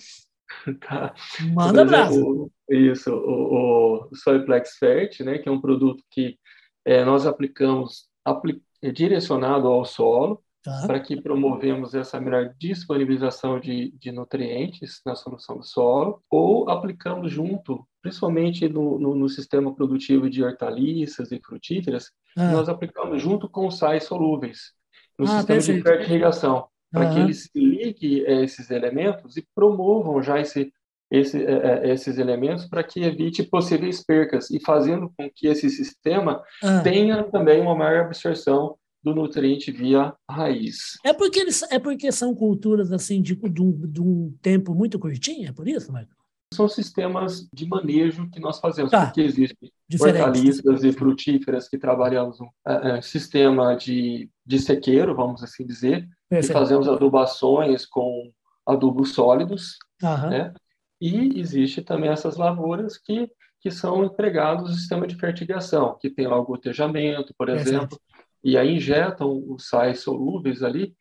tá. 0.81 1.13
Manda 1.53 1.83
abraço. 1.83 2.51
Isso, 2.67 3.13
o, 3.13 4.07
o 4.11 4.15
Soyplex 4.15 4.77
Fert, 4.77 5.19
né, 5.21 5.37
que 5.37 5.47
é 5.47 5.51
um 5.51 5.61
produto 5.61 6.03
que 6.09 6.39
é, 6.83 7.05
nós 7.05 7.27
aplicamos 7.27 8.07
apli 8.23 8.61
é 8.81 8.91
direcionado 8.91 9.67
ao 9.67 9.83
solo, 9.83 10.43
tá. 10.63 10.83
para 10.85 10.99
que 10.99 11.19
promovemos 11.19 11.95
essa 11.95 12.19
melhor 12.19 12.53
disponibilização 12.59 13.59
de, 13.59 13.91
de 13.97 14.11
nutrientes 14.11 15.01
na 15.03 15.15
solução 15.15 15.57
do 15.57 15.63
solo, 15.63 16.21
ou 16.29 16.69
aplicamos 16.69 17.31
junto, 17.31 17.87
principalmente 18.01 18.67
no, 18.69 18.99
no, 18.99 19.15
no 19.15 19.29
sistema 19.29 19.73
produtivo 19.73 20.29
de 20.29 20.43
hortaliças 20.43 21.31
e 21.31 21.39
frutíferas, 21.39 22.11
ah. 22.37 22.51
nós 22.51 22.69
aplicamos 22.69 23.21
junto 23.21 23.49
com 23.49 23.71
sais 23.71 24.03
solúveis 24.03 24.73
no 25.17 25.25
ah, 25.25 25.37
sistema 25.37 25.59
perfeito. 25.59 25.77
de 25.77 25.83
fertirrigação, 25.83 26.67
para 26.91 27.07
uhum. 27.07 27.13
que 27.13 27.19
eles 27.21 27.49
liguem 27.55 28.23
eh, 28.25 28.43
esses 28.43 28.69
elementos 28.69 29.37
e 29.37 29.45
promovam 29.53 30.21
já 30.21 30.39
esse, 30.39 30.71
esse, 31.11 31.43
é, 31.43 31.91
esses 31.91 32.17
elementos 32.17 32.65
para 32.65 32.83
que 32.83 33.01
evite 33.01 33.43
possíveis 33.43 34.03
percas 34.03 34.49
e 34.49 34.59
fazendo 34.59 35.11
com 35.17 35.29
que 35.29 35.47
esse 35.47 35.69
sistema 35.69 36.43
uhum. 36.63 36.83
tenha 36.83 37.23
também 37.23 37.61
uma 37.61 37.75
maior 37.75 38.05
absorção 38.05 38.77
do 39.03 39.13
nutriente 39.13 39.71
via 39.71 40.13
raiz. 40.29 40.97
É 41.05 41.13
porque 41.13 41.39
eles, 41.39 41.61
é 41.71 41.77
porque 41.77 42.11
são 42.11 42.33
culturas 42.33 42.91
assim 42.91 43.21
de, 43.21 43.35
de, 43.35 43.61
um, 43.61 43.71
de 43.71 44.01
um 44.01 44.35
tempo 44.41 44.73
muito 44.73 44.97
curtinho, 44.97 45.47
é 45.47 45.53
por 45.53 45.67
isso, 45.67 45.91
Marco? 45.91 46.24
São 46.55 46.67
sistemas 46.67 47.47
de 47.53 47.67
manejo 47.67 48.29
que 48.29 48.39
nós 48.39 48.59
fazemos, 48.59 48.91
tá. 48.91 49.05
porque 49.05 49.21
existem 49.21 49.71
hortaliças 49.99 50.83
e 50.83 50.91
frutíferas 50.91 51.69
que 51.69 51.77
trabalhamos 51.77 52.39
um 52.39 52.45
uh, 52.45 53.01
sistema 53.01 53.75
de, 53.75 54.29
de 54.45 54.59
sequeiro, 54.59 55.15
vamos 55.15 55.43
assim 55.43 55.65
dizer, 55.65 56.07
Perfeito. 56.29 56.51
e 56.51 56.53
fazemos 56.53 56.87
adubações 56.87 57.85
com 57.85 58.31
adubos 58.65 59.13
sólidos, 59.13 59.77
uhum. 60.01 60.29
né? 60.29 60.53
E 60.99 61.39
existe 61.39 61.81
também 61.81 62.09
essas 62.09 62.37
lavouras 62.37 62.97
que, 62.97 63.29
que 63.59 63.69
são 63.69 64.03
empregados 64.03 64.69
no 64.69 64.75
sistema 64.75 65.05
de 65.05 65.15
fertigação, 65.15 65.97
que 65.99 66.09
tem 66.09 66.25
lá 66.25 66.39
o 66.39 66.45
gotejamento, 66.45 67.33
por 67.37 67.47
Perfeito. 67.47 67.69
exemplo, 67.69 68.01
e 68.43 68.57
aí 68.57 68.75
injetam 68.75 69.43
os 69.47 69.67
sais 69.67 69.99
solúveis 69.99 70.63
ali 70.63 70.95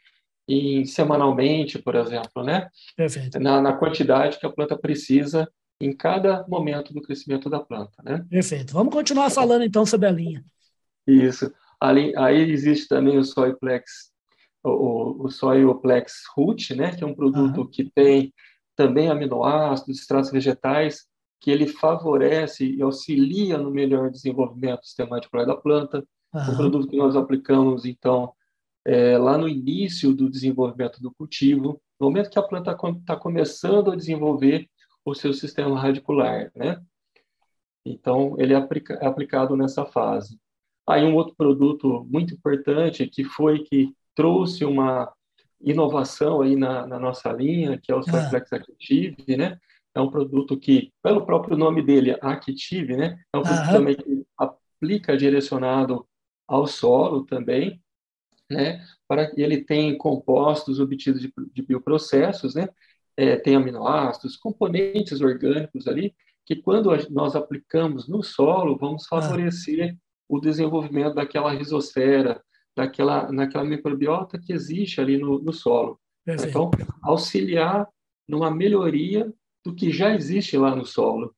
em, 0.49 0.85
semanalmente, 0.85 1.79
por 1.79 1.95
exemplo, 1.95 2.43
né? 2.43 2.69
Perfeito. 2.97 3.39
Na, 3.41 3.61
na 3.61 3.73
quantidade 3.73 4.39
que 4.39 4.47
a 4.47 4.53
planta 4.53 4.77
precisa 4.77 5.49
em 5.81 5.95
cada 5.95 6.47
momento 6.49 6.93
do 6.93 7.03
crescimento 7.03 7.51
da 7.51 7.61
planta, 7.61 8.03
né? 8.03 8.25
Perfeito. 8.29 8.73
Vamos 8.73 8.95
continuar 8.95 9.31
falando 9.31 9.65
então 9.65 9.85
sobre 9.85 10.07
a 10.07 10.11
linha. 10.11 10.45
Isso. 11.07 11.53
Ali, 11.81 12.17
aí 12.17 12.51
existe 12.51 12.89
também 12.89 13.19
o 13.19 13.25
Soyplex, 13.25 14.13
o, 14.63 15.25
o 15.25 15.31
Soyoplex 15.31 16.23
Root, 16.35 16.75
né? 16.75 16.95
Que 16.95 17.05
é 17.05 17.07
um 17.07 17.15
produto 17.15 17.63
uhum. 17.63 17.67
que 17.67 17.91
tem 17.95 18.33
também 18.77 19.09
aminoácidos, 19.09 20.01
extratos 20.01 20.31
vegetais, 20.31 21.07
que 21.41 21.51
ele 21.51 21.67
favorece 21.67 22.65
e 22.67 22.81
auxilia 22.81 23.59
no 23.59 23.71
melhor 23.71 24.11
desenvolvimento 24.11 24.85
sistemático 24.85 25.37
da 25.45 25.57
planta. 25.57 26.03
Uhum. 26.33 26.41
Um 26.41 26.57
produto 26.57 26.89
que 26.89 26.97
nós 26.97 27.15
aplicamos, 27.15 27.85
então, 27.85 28.33
é, 28.85 29.17
lá 29.17 29.39
no 29.39 29.49
início 29.49 30.15
do 30.15 30.29
desenvolvimento 30.29 31.01
do 31.01 31.13
cultivo, 31.13 31.81
no 31.99 32.07
momento 32.07 32.31
que 32.31 32.39
a 32.39 32.43
planta 32.43 32.73
está 32.73 33.17
começando 33.17 33.91
a 33.91 33.97
desenvolver 33.97 34.69
o 35.05 35.15
seu 35.15 35.33
sistema 35.33 35.79
radicular, 35.79 36.51
né? 36.55 36.81
Então, 37.85 38.35
ele 38.39 38.55
é, 38.55 38.57
aplica, 38.57 38.95
é 38.95 39.07
aplicado 39.07 39.57
nessa 39.57 39.85
fase. 39.85 40.39
Aí, 40.87 41.05
um 41.05 41.15
outro 41.15 41.35
produto 41.37 42.07
muito 42.11 42.35
importante 42.35 43.07
que 43.07 43.25
foi 43.25 43.63
que 43.63 43.95
trouxe 44.15 44.65
uma 44.65 45.13
inovação 45.61 46.43
aí 46.43 46.57
na, 46.57 46.87
na 46.87 46.99
nossa 46.99 47.33
linha, 47.33 47.79
que 47.83 47.91
é 47.91 47.95
o 47.95 48.03
Soyflex 48.03 48.53
ah. 48.53 48.57
Active, 48.57 49.37
né? 49.37 49.59
É 49.95 50.01
um 50.01 50.11
produto 50.11 50.59
que, 50.59 50.93
pelo 51.03 51.25
próprio 51.25 51.57
nome 51.57 51.83
dele, 51.83 52.17
Active, 52.21 52.97
né? 52.97 53.19
É 53.33 53.39
um 53.39 53.43
produto 53.43 53.71
também 53.71 53.97
que 53.97 54.27
aplica 54.37 55.17
direcionado 55.17 56.07
ao 56.47 56.67
solo 56.67 57.25
também, 57.25 57.81
né? 58.51 58.85
Para 59.09 59.31
que 59.31 59.41
ele 59.41 59.65
tem 59.65 59.97
compostos 59.97 60.81
obtidos 60.81 61.21
de, 61.21 61.33
de 61.53 61.63
bioprocessos, 61.63 62.55
né? 62.55 62.69
É, 63.17 63.37
tem 63.37 63.55
aminoácidos, 63.55 64.37
componentes 64.37 65.21
orgânicos 65.21 65.87
ali, 65.87 66.15
que 66.45 66.57
quando 66.57 66.91
nós 67.11 67.37
aplicamos 67.37 68.09
no 68.09 68.23
solo, 68.23 68.77
vamos 68.77 69.05
ah. 69.05 69.21
favorecer 69.21 69.95
ah. 69.95 69.99
o 70.29 70.41
desenvolvimento 70.41 71.15
daquela 71.15 71.53
rizosfera, 71.53 72.43
daquela, 72.77 73.31
naquela 73.31 73.65
microbiota 73.65 74.39
que 74.39 74.53
existe 74.53 75.01
ali 75.01 75.17
no, 75.17 75.41
no 75.41 75.53
solo. 75.53 75.99
Perfeito. 76.25 76.51
Então, 76.51 76.71
auxiliar 77.03 77.87
numa 78.29 78.51
melhoria 78.51 79.33
do 79.65 79.75
que 79.75 79.91
já 79.91 80.15
existe 80.15 80.57
lá 80.57 80.75
no 80.75 80.85
solo. 80.85 81.35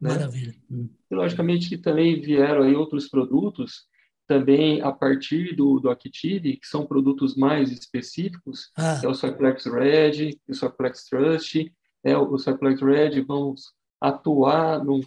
Né? 0.00 0.10
Maravilha. 0.10 0.54
E, 0.70 1.14
logicamente, 1.14 1.68
que 1.68 1.78
também 1.78 2.20
vieram 2.20 2.62
aí 2.62 2.74
outros 2.74 3.08
produtos 3.08 3.86
também 4.26 4.80
a 4.80 4.92
partir 4.92 5.54
do, 5.54 5.78
do 5.80 5.90
Active, 5.90 6.56
que 6.56 6.66
são 6.66 6.86
produtos 6.86 7.36
mais 7.36 7.70
específicos, 7.70 8.70
ah. 8.76 9.00
é 9.02 9.08
o 9.08 9.14
Cyclex 9.14 9.66
Red, 9.66 10.38
o 10.48 10.54
Cyclex 10.54 11.04
Trust, 11.08 11.72
é 12.04 12.16
o 12.16 12.38
Cyclex 12.38 12.80
Red, 12.80 13.20
vamos 13.22 13.72
atuar 14.00 14.84
num, 14.84 15.00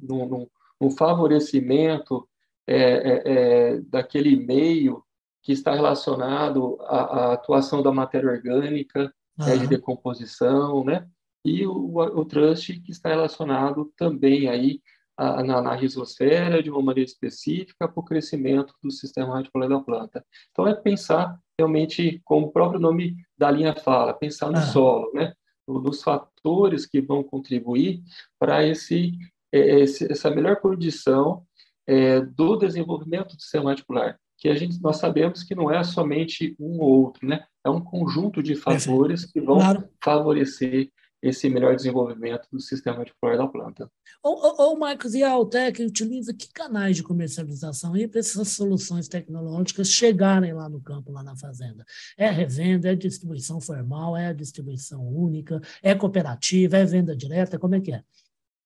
num, 0.00 0.28
num, 0.28 0.46
num 0.80 0.90
favorecimento 0.90 2.26
é, 2.66 2.76
é, 2.76 3.22
é, 3.24 3.80
daquele 3.80 4.36
meio 4.36 5.04
que 5.42 5.52
está 5.52 5.74
relacionado 5.74 6.78
à, 6.82 6.98
à 7.00 7.32
atuação 7.34 7.82
da 7.82 7.92
matéria 7.92 8.30
orgânica, 8.30 9.12
uhum. 9.38 9.58
de 9.58 9.66
decomposição, 9.66 10.84
né? 10.84 11.06
E 11.44 11.66
o, 11.66 11.96
o 11.96 12.24
trust 12.24 12.80
que 12.80 12.92
está 12.92 13.08
relacionado 13.08 13.92
também 13.96 14.48
aí 14.48 14.80
a, 15.16 15.42
na, 15.42 15.60
na 15.60 15.74
risosfera 15.74 16.62
de 16.62 16.70
uma 16.70 16.82
maneira 16.82 17.08
específica 17.08 17.88
para 17.88 18.00
o 18.00 18.04
crescimento 18.04 18.74
do 18.82 18.90
sistema 18.90 19.34
radicular 19.34 19.68
da 19.68 19.80
planta. 19.80 20.24
Então 20.50 20.66
é 20.66 20.74
pensar 20.74 21.38
realmente, 21.58 22.20
como 22.24 22.46
o 22.46 22.52
próprio 22.52 22.80
nome 22.80 23.16
da 23.36 23.50
linha 23.50 23.74
fala, 23.74 24.14
pensar 24.14 24.50
no 24.50 24.58
uhum. 24.58 24.66
solo, 24.66 25.12
né? 25.14 25.32
Nos 25.66 26.02
fatores 26.02 26.86
que 26.86 27.00
vão 27.00 27.22
contribuir 27.22 28.02
para 28.38 28.66
esse, 28.66 29.12
é, 29.52 29.80
esse, 29.80 30.10
essa 30.10 30.30
melhor 30.30 30.56
condição 30.56 31.44
é, 31.86 32.20
do 32.20 32.56
desenvolvimento 32.56 33.36
do 33.36 33.40
sistema 33.40 33.70
radicular 33.70 34.18
que 34.42 34.48
a 34.48 34.56
gente 34.56 34.82
nós 34.82 34.96
sabemos 34.96 35.44
que 35.44 35.54
não 35.54 35.70
é 35.70 35.84
somente 35.84 36.56
um 36.58 36.80
ou 36.80 37.04
outro, 37.04 37.24
né? 37.24 37.44
É 37.64 37.70
um 37.70 37.80
conjunto 37.80 38.42
de 38.42 38.56
fatores 38.56 39.24
que 39.24 39.40
vão 39.40 39.58
claro. 39.58 39.88
favorecer 40.02 40.90
esse 41.22 41.48
melhor 41.48 41.76
desenvolvimento 41.76 42.48
do 42.50 42.60
sistema 42.60 42.98
radicular 42.98 43.38
da 43.38 43.46
planta. 43.46 43.90
Ô, 44.22 44.72
ô, 44.72 44.76
Marcos, 44.76 45.14
e 45.14 45.22
a 45.22 45.30
Altec 45.30 45.80
utiliza 45.82 46.34
que 46.34 46.52
canais 46.52 46.96
de 46.96 47.02
comercialização 47.04 47.92
para 48.08 48.18
essas 48.18 48.48
soluções 48.48 49.06
tecnológicas 49.06 49.88
chegarem 49.88 50.52
lá 50.52 50.68
no 50.68 50.80
campo, 50.80 51.12
lá 51.12 51.22
na 51.22 51.36
fazenda? 51.36 51.84
É 52.18 52.28
revenda, 52.28 52.90
é 52.90 52.96
distribuição 52.96 53.60
formal, 53.60 54.16
é 54.16 54.34
distribuição 54.34 55.06
única, 55.06 55.60
é 55.80 55.94
cooperativa, 55.94 56.76
é 56.78 56.84
venda 56.84 57.14
direta, 57.14 57.58
como 57.58 57.76
é 57.76 57.80
que 57.80 57.92
é? 57.92 58.02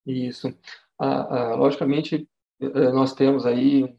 Isso. 0.06 0.48
Ah, 0.98 1.50
ah, 1.50 1.54
logicamente, 1.56 2.26
eh, 2.60 2.92
nós 2.92 3.12
temos 3.12 3.44
aí 3.44 3.94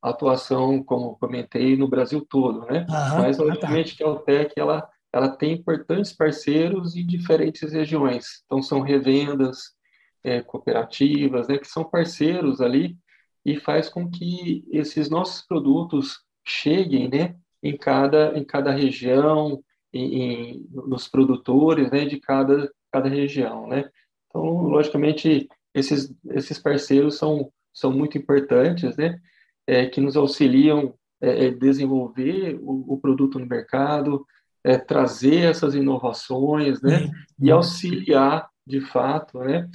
atuação, 0.00 0.82
como 0.82 1.16
comentei, 1.16 1.76
no 1.76 1.88
Brasil 1.88 2.24
todo, 2.28 2.66
né? 2.66 2.86
Aham, 2.88 3.22
Mas, 3.22 3.40
ah, 3.40 3.56
tá. 3.56 3.82
que 3.84 4.04
a 4.04 4.06
Altec, 4.06 4.52
ela, 4.56 4.88
ela 5.14 5.28
tem 5.28 5.52
importantes 5.52 6.12
parceiros 6.12 6.96
em 6.96 7.06
diferentes 7.06 7.72
regiões. 7.72 8.42
Então, 8.44 8.62
são 8.62 8.80
revendas, 8.80 9.74
é, 10.22 10.40
cooperativas, 10.42 11.48
né? 11.48 11.58
Que 11.58 11.68
são 11.68 11.84
parceiros 11.84 12.60
ali 12.60 12.96
e 13.44 13.58
faz 13.58 13.88
com 13.88 14.10
que 14.10 14.64
esses 14.70 15.08
nossos 15.10 15.46
produtos 15.46 16.18
cheguem, 16.44 17.08
né? 17.08 17.36
Em 17.62 17.76
cada, 17.76 18.36
em 18.38 18.44
cada 18.44 18.72
região, 18.72 19.62
em, 19.92 20.22
em, 20.22 20.66
nos 20.70 21.08
produtores, 21.08 21.90
né? 21.90 22.04
De 22.04 22.18
cada, 22.20 22.70
cada 22.90 23.08
região, 23.08 23.66
né? 23.68 23.88
Então, 24.28 24.42
logicamente, 24.62 25.48
esses, 25.72 26.12
esses 26.30 26.58
parceiros 26.58 27.16
são, 27.16 27.52
são 27.72 27.92
muito 27.92 28.18
importantes, 28.18 28.96
né? 28.96 29.20
é, 29.66 29.86
que 29.86 30.00
nos 30.00 30.16
auxiliam 30.16 30.94
é, 31.20 31.46
é, 31.46 31.50
desenvolver 31.50 32.58
o, 32.60 32.94
o, 32.94 33.00
produto 33.00 33.38
no 33.38 33.46
mercado, 33.46 34.26
é, 34.64 34.78
trazer 34.78 35.44
essas 35.44 35.74
inovações, 35.74 36.80
né, 36.80 37.10
e 37.38 37.50
auxiliar, 37.50 38.48
de 38.66 38.80
fato, 38.80 39.38
né, 39.40 39.68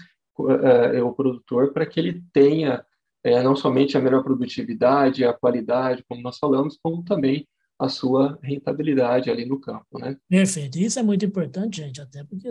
é, 0.94 1.04
o 1.04 1.14
produtor 1.14 1.72
para 1.72 1.86
que 1.86 2.00
ele 2.00 2.24
tenha 2.34 2.84
não 3.44 3.54
somente 3.54 3.98
a 3.98 4.02
melhor 4.02 4.24
produtividade, 4.24 5.26
a 5.26 5.34
qualidade, 5.34 6.06
como 6.08 6.22
nós 6.22 6.38
falamos, 6.38 6.80
como 6.82 7.04
também 7.04 7.46
a 7.80 7.88
sua 7.88 8.38
rentabilidade 8.44 9.30
ali 9.30 9.46
no 9.46 9.58
campo, 9.58 9.98
né? 9.98 10.18
Perfeito. 10.28 10.78
Isso 10.78 11.00
é 11.00 11.04
muito 11.04 11.24
importante, 11.24 11.78
gente, 11.78 12.02
até 12.02 12.26
porque 12.26 12.50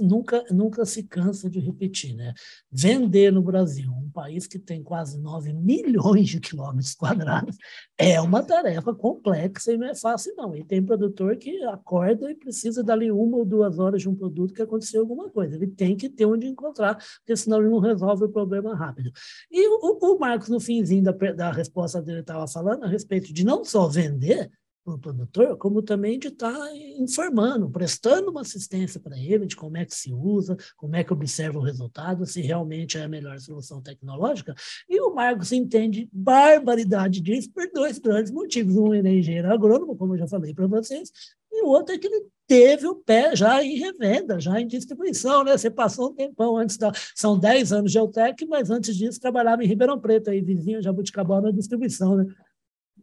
nunca, 0.00 0.44
nunca 0.50 0.84
se 0.84 1.04
cansa 1.04 1.48
de 1.48 1.60
repetir, 1.60 2.16
né? 2.16 2.34
Vender 2.70 3.32
no 3.32 3.40
Brasil, 3.40 3.88
um 3.92 4.10
país 4.10 4.48
que 4.48 4.58
tem 4.58 4.82
quase 4.82 5.20
9 5.20 5.52
milhões 5.52 6.28
de 6.28 6.40
quilômetros 6.40 6.96
quadrados, 6.96 7.56
é 7.96 8.20
uma 8.20 8.42
tarefa 8.42 8.92
complexa 8.92 9.72
e 9.72 9.76
não 9.76 9.86
é 9.86 9.94
fácil, 9.94 10.34
não. 10.36 10.56
E 10.56 10.64
tem 10.64 10.82
produtor 10.82 11.36
que 11.36 11.62
acorda 11.64 12.28
e 12.28 12.34
precisa 12.34 12.82
dali 12.82 13.12
uma 13.12 13.36
ou 13.36 13.44
duas 13.44 13.78
horas 13.78 14.02
de 14.02 14.08
um 14.08 14.16
produto 14.16 14.52
que 14.52 14.62
aconteceu 14.62 15.00
alguma 15.00 15.30
coisa. 15.30 15.54
Ele 15.54 15.68
tem 15.68 15.96
que 15.96 16.08
ter 16.08 16.26
onde 16.26 16.48
encontrar, 16.48 16.96
porque 17.18 17.36
senão 17.36 17.60
ele 17.60 17.70
não 17.70 17.78
resolve 17.78 18.24
o 18.24 18.28
problema 18.28 18.74
rápido. 18.74 19.12
E 19.48 19.68
o, 19.68 19.96
o 19.96 20.18
Marcos, 20.18 20.48
no 20.48 20.58
finzinho 20.58 21.04
da, 21.04 21.12
da 21.12 21.52
resposta 21.52 22.02
dele, 22.02 22.20
estava 22.20 22.48
falando 22.48 22.82
a 22.82 22.88
respeito 22.88 23.32
de 23.32 23.44
não 23.44 23.64
só 23.64 23.86
vender, 23.86 24.07
vender 24.08 24.50
para 24.84 24.94
o 24.94 24.98
produtor, 24.98 25.56
como 25.58 25.82
também 25.82 26.18
de 26.18 26.28
estar 26.28 26.52
tá 26.52 26.76
informando, 26.98 27.68
prestando 27.68 28.30
uma 28.30 28.40
assistência 28.40 28.98
para 28.98 29.18
ele 29.18 29.46
de 29.46 29.54
como 29.54 29.76
é 29.76 29.84
que 29.84 29.94
se 29.94 30.12
usa, 30.12 30.56
como 30.76 30.96
é 30.96 31.04
que 31.04 31.12
observa 31.12 31.58
o 31.58 31.62
resultado, 31.62 32.24
se 32.24 32.40
realmente 32.40 32.96
é 32.96 33.04
a 33.04 33.08
melhor 33.08 33.38
solução 33.38 33.82
tecnológica. 33.82 34.54
E 34.88 35.00
o 35.00 35.14
Marcos 35.14 35.52
entende 35.52 36.08
barbaridade 36.12 37.20
disso 37.20 37.50
por 37.52 37.70
dois 37.72 37.98
grandes 37.98 38.32
motivos. 38.32 38.76
Um, 38.76 38.94
ele 38.94 39.08
é 39.08 39.14
engenheiro 39.14 39.52
agrônomo, 39.52 39.96
como 39.96 40.14
eu 40.14 40.18
já 40.18 40.26
falei 40.26 40.54
para 40.54 40.66
vocês, 40.66 41.10
e 41.50 41.62
o 41.62 41.68
outro 41.68 41.94
é 41.94 41.98
que 41.98 42.06
ele 42.06 42.26
teve 42.46 42.86
o 42.86 42.94
pé 42.94 43.36
já 43.36 43.62
em 43.62 43.76
revenda, 43.78 44.40
já 44.40 44.58
em 44.60 44.66
distribuição, 44.66 45.44
né? 45.44 45.56
Você 45.56 45.70
passou 45.70 46.10
um 46.10 46.14
tempão 46.14 46.56
antes 46.56 46.78
da... 46.78 46.92
São 47.14 47.38
10 47.38 47.72
anos 47.72 47.92
de 47.92 47.98
Eutec, 47.98 48.46
mas 48.46 48.70
antes 48.70 48.96
disso 48.96 49.20
trabalhava 49.20 49.62
em 49.62 49.66
Ribeirão 49.66 50.00
Preto, 50.00 50.30
aí 50.30 50.40
vizinho 50.40 50.82
Jabuticabal 50.82 51.42
na 51.42 51.50
distribuição, 51.50 52.16
né? 52.16 52.26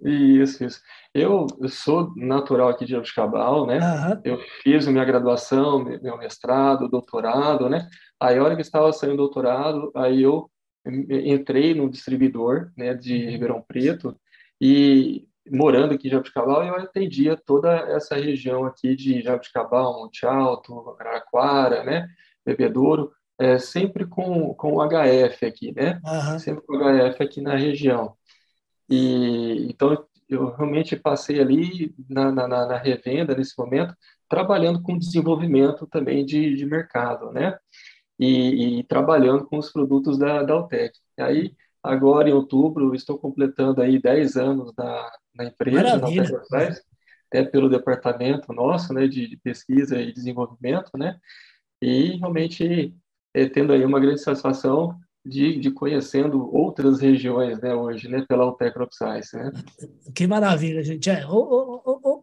Isso, 0.05 0.63
isso. 0.63 0.81
Eu, 1.13 1.47
eu 1.59 1.69
sou 1.69 2.13
natural 2.15 2.69
aqui 2.69 2.85
de 2.85 2.91
Jabuticabal, 2.91 3.65
né? 3.65 3.79
Uhum. 3.79 4.21
Eu 4.23 4.39
fiz 4.61 4.87
minha 4.87 5.03
graduação, 5.03 5.83
meu 5.83 6.17
mestrado, 6.17 6.87
doutorado, 6.87 7.69
né? 7.69 7.87
Aí, 8.19 8.37
a 8.37 8.43
hora 8.43 8.55
que 8.55 8.61
estava 8.61 8.91
saindo 8.93 9.17
doutorado, 9.17 9.91
aí 9.95 10.21
eu 10.21 10.49
entrei 10.85 11.73
no 11.73 11.89
distribuidor, 11.89 12.71
né, 12.77 12.93
de 12.93 13.15
uhum. 13.15 13.31
Ribeirão 13.31 13.65
Preto 13.67 14.15
e 14.61 15.27
morando 15.51 15.93
aqui 15.93 16.07
em 16.07 16.11
Jabuticabal, 16.11 16.63
eu 16.63 16.75
atendia 16.75 17.35
toda 17.35 17.71
essa 17.71 18.15
região 18.15 18.65
aqui 18.65 18.95
de 18.95 19.21
Jabuticabal, 19.21 19.99
Monte 19.99 20.25
Alto, 20.25 20.95
Araraquara, 20.99 21.83
né? 21.83 22.07
Bebedouro, 22.45 23.11
é, 23.39 23.57
sempre 23.59 24.05
com, 24.05 24.53
com 24.53 24.75
o 24.75 24.87
HF 24.87 25.45
aqui, 25.45 25.73
né? 25.75 25.99
Uhum. 26.03 26.39
Sempre 26.39 26.65
com 26.65 26.75
o 26.75 26.79
HF 26.79 27.23
aqui 27.23 27.41
na 27.41 27.55
região. 27.55 28.15
E 28.89 29.67
então 29.69 30.05
eu 30.27 30.49
realmente 30.55 30.95
passei 30.95 31.39
ali 31.39 31.93
na, 32.09 32.31
na, 32.31 32.47
na 32.47 32.77
revenda 32.77 33.35
nesse 33.35 33.53
momento, 33.57 33.95
trabalhando 34.27 34.81
com 34.81 34.97
desenvolvimento 34.97 35.85
também 35.87 36.25
de, 36.25 36.55
de 36.55 36.65
mercado, 36.65 37.31
né? 37.31 37.57
E, 38.17 38.79
e, 38.79 38.83
trabalhando 38.85 39.45
com 39.45 39.57
os 39.57 39.71
produtos 39.71 40.17
da, 40.17 40.41
da 40.41 40.53
Altec. 40.53 40.97
E 41.17 41.21
aí, 41.21 41.55
agora 41.83 42.29
em 42.29 42.33
outubro, 42.33 42.95
estou 42.95 43.19
completando 43.19 43.81
aí 43.81 44.01
10 44.01 44.37
anos 44.37 44.73
na, 44.75 45.11
na 45.35 45.45
empresa, 45.45 45.97
na 45.97 46.07
Altec 46.07 46.81
até 47.27 47.43
pelo 47.43 47.69
departamento 47.69 48.53
nosso, 48.53 48.93
né, 48.93 49.07
de 49.07 49.37
pesquisa 49.43 49.99
e 49.99 50.13
desenvolvimento, 50.13 50.91
né? 50.97 51.19
E 51.81 52.17
realmente 52.17 52.95
é, 53.33 53.49
tendo 53.49 53.73
aí 53.73 53.83
uma 53.83 53.99
grande 53.99 54.21
satisfação 54.21 54.97
de, 55.25 55.59
de 55.59 55.71
conhecendo 55.71 56.53
outras 56.55 56.99
regiões, 56.99 57.59
né, 57.59 57.73
hoje, 57.73 58.07
né, 58.07 58.23
pela 58.27 58.43
Altecrop 58.43 58.93
Science, 58.93 59.35
né? 59.35 59.51
Que 60.13 60.27
maravilha, 60.27 60.83
gente. 60.83 61.09
É, 61.09 61.25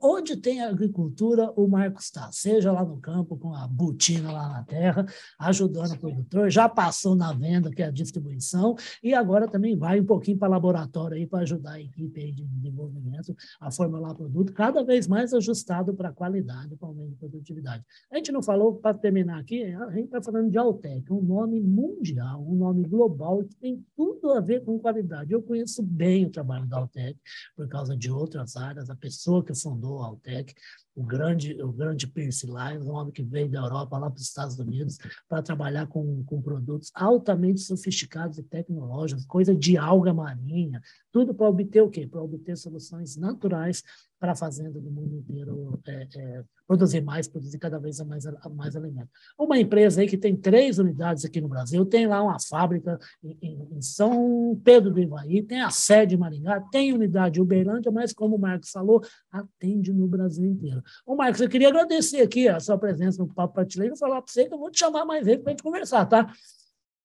onde 0.02 0.36
tem 0.36 0.60
agricultura, 0.60 1.52
o 1.56 1.68
Marcos 1.68 2.06
está, 2.06 2.30
seja 2.32 2.72
lá 2.72 2.84
no 2.84 2.98
campo, 2.98 3.36
com 3.36 3.54
a 3.54 3.68
botina 3.68 4.32
lá 4.32 4.48
na 4.48 4.64
terra, 4.64 5.06
ajudando 5.38 5.92
o 5.92 5.98
produtor, 5.98 6.50
já 6.50 6.68
passou 6.68 7.14
na 7.14 7.32
venda, 7.32 7.70
que 7.70 7.82
é 7.82 7.86
a 7.86 7.90
distribuição, 7.90 8.74
e 9.02 9.14
agora 9.14 9.46
também 9.46 9.76
vai 9.76 10.00
um 10.00 10.04
pouquinho 10.04 10.38
para 10.38 10.48
laboratório 10.48 11.16
aí, 11.16 11.26
para 11.26 11.40
ajudar 11.40 11.74
a 11.74 11.80
equipe 11.80 12.32
de 12.32 12.44
desenvolvimento 12.44 13.34
a 13.60 13.70
formular 13.70 14.14
produto 14.14 14.52
cada 14.52 14.82
vez 14.82 15.06
mais 15.06 15.32
ajustado 15.32 15.94
para 15.94 16.08
a 16.08 16.12
qualidade, 16.12 16.76
para 16.76 16.86
o 16.86 16.90
aumento 16.90 17.10
de 17.10 17.16
produtividade. 17.16 17.84
A 18.10 18.16
gente 18.16 18.32
não 18.32 18.42
falou, 18.42 18.74
para 18.74 18.94
terminar 18.94 19.38
aqui, 19.38 19.62
a 19.62 19.90
gente 19.90 20.06
está 20.06 20.20
falando 20.20 20.50
de 20.50 20.58
Altec, 20.58 21.12
um 21.12 21.22
nome 21.22 21.60
mundial, 21.60 22.44
um 22.44 22.56
nome 22.56 22.82
global 22.88 23.44
que 23.44 23.54
tem 23.56 23.84
tudo 23.96 24.32
a 24.32 24.40
ver 24.40 24.64
com 24.64 24.78
qualidade. 24.78 25.32
Eu 25.32 25.42
conheço 25.42 25.82
bem 25.82 26.26
o 26.26 26.30
trabalho 26.30 26.66
da 26.66 26.78
Altec, 26.78 27.18
por 27.54 27.68
causa 27.68 27.96
de 27.96 28.10
outras 28.10 28.56
áreas, 28.56 28.90
a 28.90 28.96
pessoa 28.96 29.44
que 29.44 29.54
fundou 29.54 29.91
a 30.00 30.06
Altec, 30.06 30.54
o 30.94 31.02
grande, 31.02 31.60
o 31.62 31.72
grande 31.72 32.06
Percy 32.06 32.46
Lyons, 32.46 32.86
um 32.86 32.92
homem 32.92 33.12
que 33.12 33.22
veio 33.22 33.50
da 33.50 33.60
Europa 33.60 33.98
lá 33.98 34.10
para 34.10 34.18
os 34.18 34.22
Estados 34.22 34.58
Unidos 34.58 34.98
para 35.28 35.42
trabalhar 35.42 35.86
com, 35.86 36.22
com 36.24 36.40
produtos 36.40 36.90
altamente 36.94 37.60
sofisticados 37.60 38.38
e 38.38 38.42
tecnológicos, 38.42 39.26
coisa 39.26 39.54
de 39.54 39.76
alga 39.76 40.14
marinha, 40.14 40.80
tudo 41.10 41.34
para 41.34 41.48
obter 41.48 41.82
o 41.82 41.90
quê? 41.90 42.06
Para 42.06 42.22
obter 42.22 42.56
soluções 42.56 43.16
naturais 43.16 43.82
para 44.22 44.32
a 44.32 44.36
fazenda 44.36 44.80
do 44.80 44.88
mundo 44.88 45.16
inteiro 45.16 45.80
é, 45.84 46.06
é, 46.16 46.44
produzir 46.64 47.00
mais, 47.00 47.26
produzir 47.26 47.58
cada 47.58 47.76
vez 47.80 47.98
mais, 48.02 48.22
mais 48.54 48.76
alimento. 48.76 49.08
Uma 49.36 49.58
empresa 49.58 50.00
aí 50.00 50.06
que 50.06 50.16
tem 50.16 50.36
três 50.36 50.78
unidades 50.78 51.24
aqui 51.24 51.40
no 51.40 51.48
Brasil, 51.48 51.84
tem 51.84 52.06
lá 52.06 52.22
uma 52.22 52.38
fábrica 52.38 53.00
em, 53.20 53.66
em 53.72 53.82
São 53.82 54.56
Pedro 54.62 54.92
do 54.92 55.00
Ivaí, 55.00 55.42
tem 55.42 55.60
a 55.60 55.70
sede 55.70 56.14
em 56.14 56.18
Maringá, 56.18 56.60
tem 56.70 56.92
unidade 56.92 57.40
em 57.40 57.42
Uberlândia, 57.42 57.90
mas 57.90 58.12
como 58.12 58.36
o 58.36 58.38
Marcos 58.38 58.70
falou, 58.70 59.02
atende 59.28 59.92
no 59.92 60.06
Brasil 60.06 60.46
inteiro. 60.46 60.80
Ô, 61.04 61.16
Marcos, 61.16 61.40
eu 61.40 61.48
queria 61.48 61.66
agradecer 61.66 62.20
aqui 62.20 62.46
a 62.46 62.60
sua 62.60 62.78
presença 62.78 63.20
no 63.20 63.34
Papo 63.34 63.54
Prateleiro 63.54 63.96
e 63.96 63.98
falar 63.98 64.22
para 64.22 64.32
você 64.32 64.46
que 64.46 64.54
eu 64.54 64.58
vou 64.58 64.70
te 64.70 64.78
chamar 64.78 65.04
mais 65.04 65.26
vezes 65.26 65.42
para 65.42 65.50
a 65.50 65.52
gente 65.54 65.64
conversar, 65.64 66.06
tá? 66.06 66.32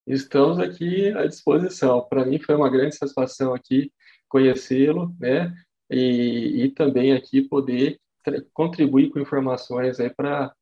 Estamos 0.06 0.60
aqui 0.60 1.10
à 1.18 1.26
disposição. 1.26 2.06
Para 2.08 2.24
mim 2.24 2.38
foi 2.38 2.54
uma 2.54 2.70
grande 2.70 2.96
satisfação 2.96 3.56
aqui 3.56 3.92
conhecê-lo, 4.30 5.16
né? 5.20 5.52
E, 5.90 6.64
e 6.64 6.70
também 6.72 7.14
aqui 7.14 7.42
poder 7.42 8.00
contribuir 8.54 9.10
com 9.10 9.20
informações 9.20 10.00
aí 10.00 10.10
para 10.10 10.54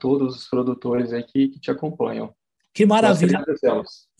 todos 0.00 0.36
os 0.36 0.48
produtores 0.48 1.12
aí 1.12 1.22
que, 1.22 1.48
que 1.48 1.60
te 1.60 1.70
acompanham. 1.70 2.34
Que 2.74 2.86
maravilha. 2.86 3.44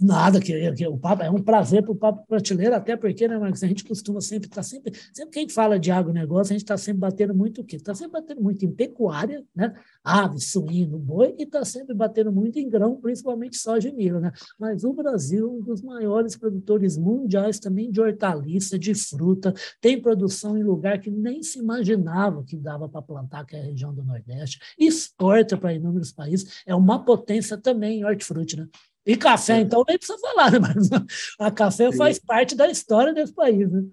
Nada, 0.02 0.40
que, 0.40 0.72
que 0.72 0.86
o 0.86 0.98
papo, 0.98 1.22
é 1.22 1.30
um 1.30 1.40
prazer 1.40 1.82
para 1.82 1.92
o 1.92 1.94
Papo 1.94 2.26
Prateleira, 2.26 2.76
até 2.76 2.96
porque, 2.96 3.28
né, 3.28 3.38
Marcos, 3.38 3.62
a 3.62 3.68
gente 3.68 3.84
costuma 3.84 4.20
sempre 4.20 4.48
estar 4.48 4.56
tá 4.56 4.62
sempre, 4.64 4.92
sempre 5.12 5.30
que 5.30 5.38
a 5.38 5.42
gente 5.42 5.54
fala 5.54 5.78
de 5.78 5.92
agronegócio, 5.92 6.52
a 6.52 6.54
gente 6.54 6.64
está 6.64 6.76
sempre 6.76 7.00
batendo 7.00 7.32
muito 7.32 7.60
o 7.60 7.64
quê? 7.64 7.76
Está 7.76 7.94
sempre 7.94 8.20
batendo 8.20 8.42
muito 8.42 8.64
em 8.64 8.72
pecuária, 8.72 9.44
né? 9.54 9.72
Ave, 10.02 10.40
suíno, 10.40 10.98
boi, 10.98 11.36
e 11.38 11.44
está 11.44 11.64
sempre 11.64 11.94
batendo 11.94 12.32
muito 12.32 12.58
em 12.58 12.68
grão, 12.68 12.96
principalmente 12.96 13.56
soja 13.56 13.90
e 13.90 13.92
milho, 13.92 14.18
né? 14.18 14.32
Mas 14.58 14.82
o 14.82 14.92
Brasil 14.92 15.46
é 15.46 15.52
um 15.52 15.62
dos 15.62 15.80
maiores 15.82 16.36
produtores 16.36 16.98
mundiais 16.98 17.60
também 17.60 17.88
de 17.88 18.00
hortaliça, 18.00 18.76
de 18.76 18.94
fruta, 18.94 19.54
tem 19.80 20.02
produção 20.02 20.58
em 20.58 20.64
lugar 20.64 20.98
que 21.00 21.12
nem 21.12 21.44
se 21.44 21.60
imaginava 21.60 22.42
que 22.42 22.56
dava 22.56 22.88
para 22.88 23.02
plantar, 23.02 23.44
que 23.46 23.54
é 23.54 23.60
a 23.60 23.64
região 23.64 23.94
do 23.94 24.02
Nordeste, 24.02 24.58
exporta 24.76 25.56
para 25.56 25.72
inúmeros 25.72 26.10
países, 26.10 26.62
é 26.66 26.74
uma 26.74 27.04
potência 27.04 27.56
também 27.56 28.00
em 28.00 28.04
hortifruti, 28.04 28.56
né? 28.56 28.66
E 29.04 29.16
café, 29.16 29.60
então, 29.60 29.84
nem 29.86 29.98
precisa 29.98 30.18
falar, 30.18 30.52
né? 30.52 30.58
Mas 30.60 30.88
a 31.38 31.50
café 31.50 31.90
Sim. 31.90 31.96
faz 31.96 32.18
parte 32.18 32.54
da 32.54 32.68
história 32.68 33.12
desse 33.12 33.34
país, 33.34 33.70
né? 33.70 33.84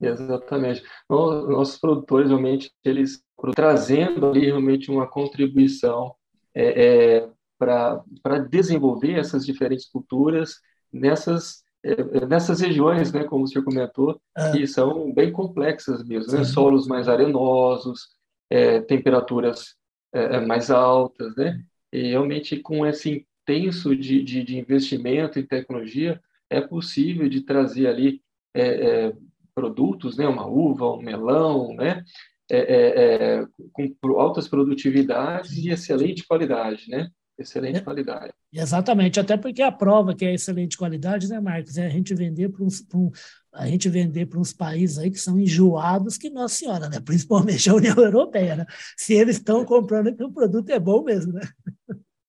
Exatamente. 0.00 0.82
Nossos 1.08 1.78
produtores, 1.78 2.28
realmente, 2.28 2.72
eles 2.84 3.22
trazendo 3.54 4.26
ali 4.26 4.46
realmente 4.46 4.90
uma 4.90 5.06
contribuição 5.06 6.14
é, 6.54 7.18
é, 7.18 7.28
para 7.58 8.38
desenvolver 8.50 9.18
essas 9.18 9.44
diferentes 9.44 9.88
culturas 9.88 10.56
nessas 10.92 11.62
é, 11.82 11.92
é, 11.92 12.26
nessas 12.26 12.60
regiões, 12.60 13.10
né, 13.10 13.24
como 13.24 13.44
o 13.44 13.46
senhor 13.46 13.64
comentou, 13.64 14.20
ah. 14.36 14.50
que 14.50 14.66
são 14.66 15.12
bem 15.14 15.32
complexas 15.32 16.04
mesmo, 16.04 16.30
né? 16.32 16.44
solos 16.44 16.86
mais 16.86 17.08
arenosos, 17.08 18.08
é, 18.50 18.80
temperaturas 18.82 19.76
é, 20.12 20.40
mais 20.40 20.70
altas, 20.70 21.34
né? 21.36 21.58
E 21.92 22.10
realmente 22.10 22.58
com 22.58 22.84
esse 22.84 23.26
intenso 23.50 23.94
de, 23.96 24.22
de, 24.22 24.44
de 24.44 24.58
investimento 24.58 25.38
em 25.38 25.46
tecnologia, 25.46 26.20
é 26.48 26.60
possível 26.60 27.28
de 27.28 27.40
trazer 27.42 27.86
ali 27.86 28.22
é, 28.54 28.62
é, 28.62 29.12
produtos, 29.54 30.16
né, 30.16 30.26
uma 30.26 30.46
uva, 30.46 30.90
um 30.90 31.02
melão, 31.02 31.74
né, 31.74 32.04
é, 32.50 32.58
é, 32.58 33.38
é 33.40 33.46
com 33.72 33.94
altas 34.18 34.48
produtividades 34.48 35.56
e 35.56 35.70
excelente 35.70 36.26
qualidade, 36.26 36.88
né? 36.88 37.08
Excelente 37.38 37.78
é, 37.78 37.80
qualidade. 37.80 38.32
Exatamente, 38.52 39.18
até 39.18 39.36
porque 39.36 39.62
a 39.62 39.72
prova 39.72 40.14
que 40.14 40.26
é 40.26 40.34
excelente 40.34 40.76
qualidade, 40.76 41.28
né, 41.28 41.40
Marcos, 41.40 41.78
é 41.78 41.86
a 41.86 41.88
gente 41.88 42.14
vender 42.14 42.50
para 42.50 42.64
uns, 42.64 42.84
um, 42.94 43.10
a 43.54 43.66
gente 43.66 43.88
vender 43.88 44.26
para 44.26 44.38
uns 44.38 44.52
países 44.52 44.98
aí 44.98 45.10
que 45.10 45.18
são 45.18 45.38
enjoados 45.38 46.18
que 46.18 46.28
Nossa 46.28 46.56
Senhora, 46.56 46.88
né? 46.88 47.00
Principalmente 47.00 47.70
a 47.70 47.74
União 47.74 47.96
Europeia, 47.96 48.56
né? 48.56 48.66
Se 48.96 49.14
eles 49.14 49.36
estão 49.36 49.64
comprando 49.64 50.14
que 50.14 50.22
o 50.22 50.32
produto 50.32 50.68
é 50.70 50.78
bom 50.78 51.02
mesmo, 51.02 51.32
né? 51.32 51.48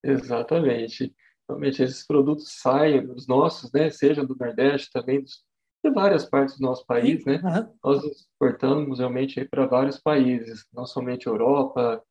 Exatamente. 0.04 1.14
Realmente, 1.48 1.84
esses 1.84 2.06
produtos 2.06 2.60
saem 2.62 3.06
dos 3.06 3.28
nossos, 3.28 3.72
né? 3.72 3.90
Seja 3.90 4.26
do 4.26 4.36
Nordeste, 4.36 4.90
também 4.92 5.22
dos, 5.22 5.44
de 5.84 5.92
várias 5.92 6.26
partes 6.26 6.58
do 6.58 6.66
nosso 6.66 6.86
país, 6.86 7.26
né? 7.26 7.42
Uhum. 7.44 7.74
Nós 7.84 8.04
exportamos 8.04 9.00
realmente 9.00 9.44
para 9.46 9.66
vários 9.66 10.00
países, 10.00 10.66
não 10.74 10.86
somente 10.86 11.28
Europa, 11.28 12.02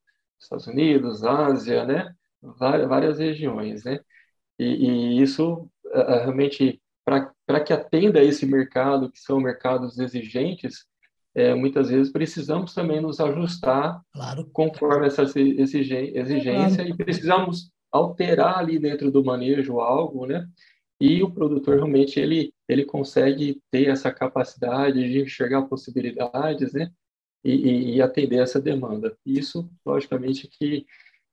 Estados 0.41 0.67
Unidos, 0.67 1.25
Ásia, 1.25 1.85
né? 1.85 2.15
Várias, 2.43 2.89
várias 2.89 3.19
regiões, 3.19 3.85
né? 3.85 4.01
E, 4.59 4.65
e 4.65 5.23
isso 5.23 5.71
realmente 5.85 6.81
para 7.05 7.61
que 7.65 7.73
atenda 7.73 8.21
a 8.21 8.25
esse 8.25 8.47
mercado, 8.47 9.11
que 9.11 9.19
são 9.19 9.41
mercados 9.41 9.99
exigentes, 9.99 10.87
é, 11.35 11.55
muitas 11.55 11.89
vezes 11.89 12.13
precisamos 12.13 12.75
também 12.75 13.01
nos 13.01 13.21
ajustar 13.21 14.01
claro. 14.13 14.49
conforme 14.53 15.07
essa 15.07 15.23
exigência 15.23 16.53
claro. 16.77 16.89
e 16.89 16.97
precisamos 16.97 17.71
alterar 17.93 18.59
ali 18.59 18.79
dentro 18.79 19.11
do 19.11 19.25
manejo 19.25 19.81
algo, 19.81 20.27
né? 20.27 20.49
E 21.01 21.23
o 21.23 21.31
produtor 21.31 21.77
realmente 21.77 22.21
ele 22.21 22.53
ele 22.69 22.85
consegue 22.85 23.61
ter 23.71 23.89
essa 23.89 24.13
capacidade 24.13 25.03
de 25.11 25.21
enxergar 25.21 25.63
possibilidades, 25.63 26.73
né? 26.73 26.91
E, 27.43 27.95
e, 27.97 28.03
atender 28.03 28.39
essa 28.43 28.61
demanda. 28.61 29.17
Isso, 29.25 29.71
logicamente, 29.85 30.47
que 30.47 30.87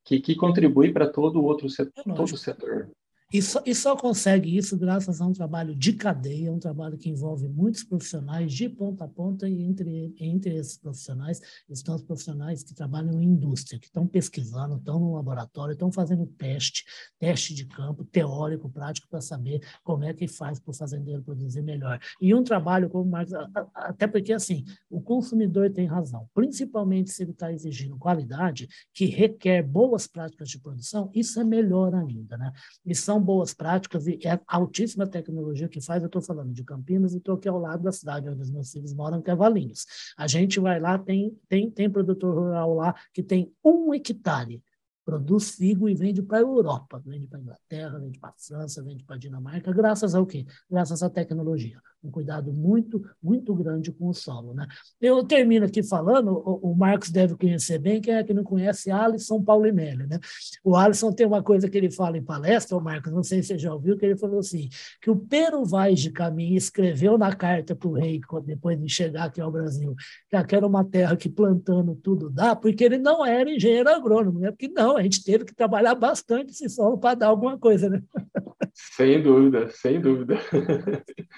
que, 0.08 0.22
que 0.22 0.36
contribui 0.36 0.94
para 0.94 1.06
todo 1.06 1.38
o 1.38 1.44
outro 1.44 1.70
setor, 1.70 2.02
é 2.08 2.14
todo 2.16 2.34
o 2.34 2.38
setor. 2.38 2.90
E 3.34 3.42
só, 3.42 3.62
e 3.66 3.76
só 3.76 3.94
consegue 3.98 4.56
isso 4.56 4.78
graças 4.78 5.20
a 5.20 5.28
um 5.28 5.34
trabalho 5.34 5.76
de 5.76 5.92
cadeia, 5.92 6.50
um 6.50 6.60
trabalho 6.60 6.98
que 6.98 7.10
envolve 7.10 7.46
muitos 7.50 7.84
profissionais 7.84 8.54
de 8.54 8.70
ponta 8.70 9.04
a 9.04 9.08
ponta, 9.08 9.50
e 9.50 9.64
entre, 9.64 10.16
entre 10.18 10.56
esses 10.56 10.78
profissionais 10.78 11.42
estão 11.70 11.96
os 11.96 12.04
profissionais 12.04 12.64
que 12.64 12.74
trabalham 12.74 13.22
em 13.22 13.26
indústria, 13.26 13.78
que 13.80 13.88
estão 13.88 14.08
pesquisando, 14.08 14.78
estão 14.78 14.98
no 14.98 15.14
laboratório, 15.14 15.74
estão 15.74 15.92
fazendo 15.92 16.26
teste, 16.26 16.86
teste 17.20 17.54
de 17.54 17.66
campo, 17.66 18.06
teórico, 18.06 18.70
prático, 18.70 19.10
para 19.10 19.20
saber 19.20 19.60
como 19.84 20.06
é 20.06 20.14
que 20.14 20.26
faz 20.26 20.58
para 20.58 20.72
o 20.72 20.74
fazendeiro 20.74 21.22
produzir 21.22 21.62
melhor. 21.62 22.00
E 22.22 22.34
um 22.34 22.44
trabalho 22.46 22.90
como 22.90 23.12
Marcos, 23.12 23.34
até 23.74 24.08
porque 24.08 24.32
assim, 24.32 24.64
o 24.90 25.02
consumidor 25.02 25.70
tem 25.70 25.86
razão, 25.86 26.30
principalmente 26.34 27.10
se 27.10 27.24
ele 27.24 27.32
está 27.32 27.52
exigindo 27.52 27.98
qualidade, 27.98 28.70
que 28.94 29.06
requer 29.06 29.64
boas 29.64 30.08
práticas 30.08 30.48
de 30.48 30.60
produção, 30.60 31.12
isso 31.14 31.42
é 31.42 31.44
melhor 31.44 31.94
ainda, 31.94 32.38
né? 32.38 32.54
E 32.86 32.96
são 32.96 33.17
são 33.18 33.22
boas 33.22 33.54
práticas 33.54 34.08
e 34.08 34.20
é 34.24 34.40
altíssima 34.48 35.08
tecnologia 35.08 35.68
que 35.68 35.82
faz. 35.82 36.04
Eu 36.04 36.08
estou 36.08 36.22
falando 36.22 36.54
de 36.54 36.64
Campinas 36.64 37.14
e 37.14 37.18
estou 37.18 37.36
aqui 37.36 37.50
ao 37.50 37.60
lado 37.60 37.84
da 37.84 37.92
cidade 37.92 38.30
onde 38.30 38.42
os 38.42 38.52
meus 38.52 38.72
filhos 38.72 38.94
moram, 38.94 39.22
que 39.22 39.32
é 39.32 39.36
Valinhos. 39.36 39.86
A 40.16 40.28
gente 40.28 40.60
vai 40.60 40.80
lá, 40.80 40.98
tem, 40.98 41.36
tem, 41.50 41.70
tem 41.70 41.90
produtor 41.90 42.36
rural 42.36 42.74
lá 42.76 42.96
que 43.14 43.24
tem 43.24 43.52
um 43.66 43.94
hectare 43.94 44.62
produz 45.04 45.52
figo 45.52 45.88
e 45.88 45.96
vende 45.96 46.22
para 46.22 46.40
a 46.40 46.42
Europa, 46.42 47.02
vende 47.06 47.28
para 47.28 47.40
a 47.40 47.42
Inglaterra, 47.42 47.98
vende 47.98 48.20
para 48.20 48.30
a 48.30 48.34
França, 48.38 48.84
vende 48.84 49.06
para 49.06 49.16
a 49.16 49.18
Dinamarca, 49.20 49.72
graças 49.72 50.14
ao 50.14 50.26
quê? 50.26 50.46
Graças 50.70 51.02
à 51.02 51.10
tecnologia. 51.10 51.82
Um 52.04 52.12
cuidado 52.12 52.54
muito, 52.54 53.04
muito 53.22 53.56
grande 53.56 53.92
com 53.92 54.10
o 54.10 54.14
solo. 54.14 54.54
Né? 54.54 54.68
Eu 55.02 55.24
termino 55.24 55.66
aqui 55.66 55.82
falando, 55.82 56.32
o, 56.32 56.72
o 56.72 56.76
Marcos 56.76 57.10
deve 57.10 57.36
conhecer 57.36 57.80
bem, 57.80 58.02
quem 58.02 58.14
é 58.14 58.24
que 58.24 58.34
não 58.34 58.44
conhece, 58.44 58.92
Alisson 58.92 59.42
Paulinelli. 59.42 60.06
Né? 60.06 60.20
O 60.64 60.76
Alisson 60.76 61.12
tem 61.12 61.26
uma 61.26 61.42
coisa 61.42 61.70
que 61.70 61.78
ele 61.78 61.90
fala 61.90 62.18
em 62.18 62.24
palestra, 62.24 62.78
o 62.78 62.82
Marcos, 62.82 63.12
não 63.12 63.24
sei 63.24 63.42
se 63.42 63.50
você 63.50 63.58
já 63.58 63.74
ouviu, 63.74 63.98
que 63.98 64.06
ele 64.06 64.18
falou 64.18 64.40
assim, 64.40 64.70
que 65.02 65.10
o 65.10 65.16
Pero 65.16 65.66
Vaz 65.66 66.00
de 66.00 66.12
Caminho 66.12 66.58
escreveu 66.58 67.18
na 67.18 67.34
carta 67.36 67.76
para 67.76 67.90
o 67.90 67.94
rei, 67.94 68.22
depois 68.46 68.80
de 68.80 68.90
chegar 68.90 69.26
aqui 69.26 69.42
ao 69.42 69.52
Brasil, 69.52 69.96
que 70.30 70.36
aquela 70.36 70.58
era 70.58 70.68
uma 70.68 70.84
terra 70.84 71.16
que 71.16 71.30
plantando 71.30 71.96
tudo 71.96 72.30
dá, 72.30 72.56
porque 72.56 72.84
ele 72.84 72.98
não 72.98 73.26
era 73.26 73.50
engenheiro 73.50 73.90
agrônomo, 73.90 74.40
né? 74.40 74.52
porque 74.52 74.68
não, 74.68 74.98
a 74.98 75.04
gente 75.04 75.24
teve 75.24 75.46
que 75.46 75.56
trabalhar 75.56 75.96
bastante 75.96 76.52
esse 76.52 76.68
solo 76.68 76.98
para 76.98 77.16
dar 77.16 77.28
alguma 77.28 77.58
coisa, 77.58 77.90
né? 77.90 78.02
Sem 78.78 79.24
dúvida, 79.24 79.70
sem 79.72 80.00
dúvida. 80.00 80.38